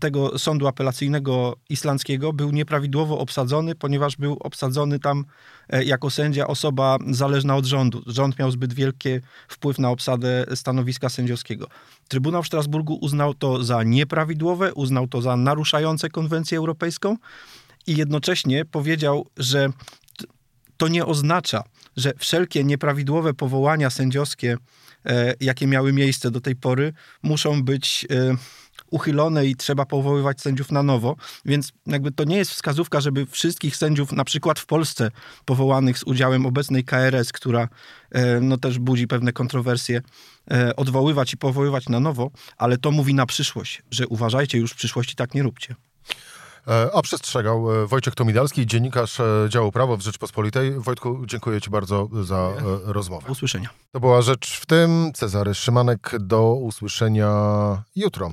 tego 0.00 0.38
sądu 0.38 0.66
apelacyjnego 0.66 1.56
islandzkiego 1.68 2.32
był 2.32 2.50
nieprawidłowo 2.50 3.18
obsadzony, 3.18 3.74
ponieważ 3.74 4.16
był 4.16 4.36
obsadzony 4.40 4.98
tam 4.98 5.24
e, 5.68 5.84
jako 5.84 6.10
sędzia 6.10 6.46
osoba 6.46 6.98
zależna 7.10 7.56
od 7.56 7.64
rządu. 7.64 8.02
Rząd 8.06 8.38
miał 8.38 8.50
zbyt 8.50 8.72
wielki 8.72 9.08
wpływ 9.48 9.78
na 9.78 9.90
obsadę 9.90 10.46
stanowiska 10.54 11.08
sędziowskiego. 11.08 11.66
Trybunał 12.08 12.42
w 12.42 12.46
Strasburgu 12.46 12.98
uznał 13.00 13.34
to 13.34 13.64
za 13.64 13.82
nieprawidłowe, 13.82 14.74
uznał 14.74 15.08
to 15.08 15.22
za 15.22 15.36
naruszające 15.36 16.08
konwencję 16.08 16.58
europejską 16.58 17.16
i 17.86 17.96
jednocześnie 17.96 18.64
powiedział, 18.64 19.26
że 19.36 19.68
to 20.76 20.88
nie 20.88 21.06
oznacza, 21.06 21.64
że 21.96 22.12
wszelkie 22.18 22.64
nieprawidłowe 22.64 23.34
powołania 23.34 23.90
sędziowskie, 23.90 24.56
e, 25.06 25.34
jakie 25.40 25.66
miały 25.66 25.92
miejsce 25.92 26.30
do 26.30 26.40
tej 26.40 26.56
pory, 26.56 26.92
muszą 27.22 27.62
być 27.62 28.06
e, 28.10 28.36
uchylone 28.90 29.46
i 29.46 29.56
trzeba 29.56 29.84
powoływać 29.84 30.40
sędziów 30.40 30.72
na 30.72 30.82
nowo, 30.82 31.16
więc 31.44 31.72
jakby 31.86 32.12
to 32.12 32.24
nie 32.24 32.36
jest 32.36 32.50
wskazówka, 32.50 33.00
żeby 33.00 33.26
wszystkich 33.26 33.76
sędziów, 33.76 34.12
na 34.12 34.24
przykład 34.24 34.58
w 34.58 34.66
Polsce, 34.66 35.10
powołanych 35.44 35.98
z 35.98 36.02
udziałem 36.02 36.46
obecnej 36.46 36.84
KRS, 36.84 37.32
która 37.32 37.68
e, 38.10 38.40
no 38.40 38.56
też 38.56 38.78
budzi 38.78 39.06
pewne 39.06 39.32
kontrowersje, 39.32 40.02
e, 40.50 40.76
odwoływać 40.76 41.32
i 41.32 41.36
powoływać 41.36 41.88
na 41.88 42.00
nowo, 42.00 42.30
ale 42.56 42.78
to 42.78 42.90
mówi 42.90 43.14
na 43.14 43.26
przyszłość, 43.26 43.82
że 43.90 44.06
uważajcie, 44.06 44.58
już 44.58 44.72
w 44.72 44.76
przyszłości 44.76 45.14
tak 45.14 45.34
nie 45.34 45.42
róbcie. 45.42 45.74
E, 46.68 46.90
a 46.94 47.02
przestrzegał 47.02 47.66
Wojciech 47.86 48.14
Tomidalski, 48.14 48.66
dziennikarz 48.66 49.18
działu 49.48 49.72
prawo 49.72 49.96
w 49.96 50.00
Rzeczpospolitej. 50.00 50.80
Wojtku, 50.80 51.22
dziękuję 51.26 51.60
Ci 51.60 51.70
bardzo 51.70 52.08
za 52.22 52.52
rozmowę. 52.84 53.26
Do 53.26 53.32
usłyszenia. 53.32 53.68
To 53.92 54.00
była 54.00 54.22
rzecz 54.22 54.60
w 54.60 54.66
tym. 54.66 55.12
Cezary 55.14 55.54
Szymanek, 55.54 56.12
do 56.20 56.54
usłyszenia 56.54 57.28
jutro 57.96 58.32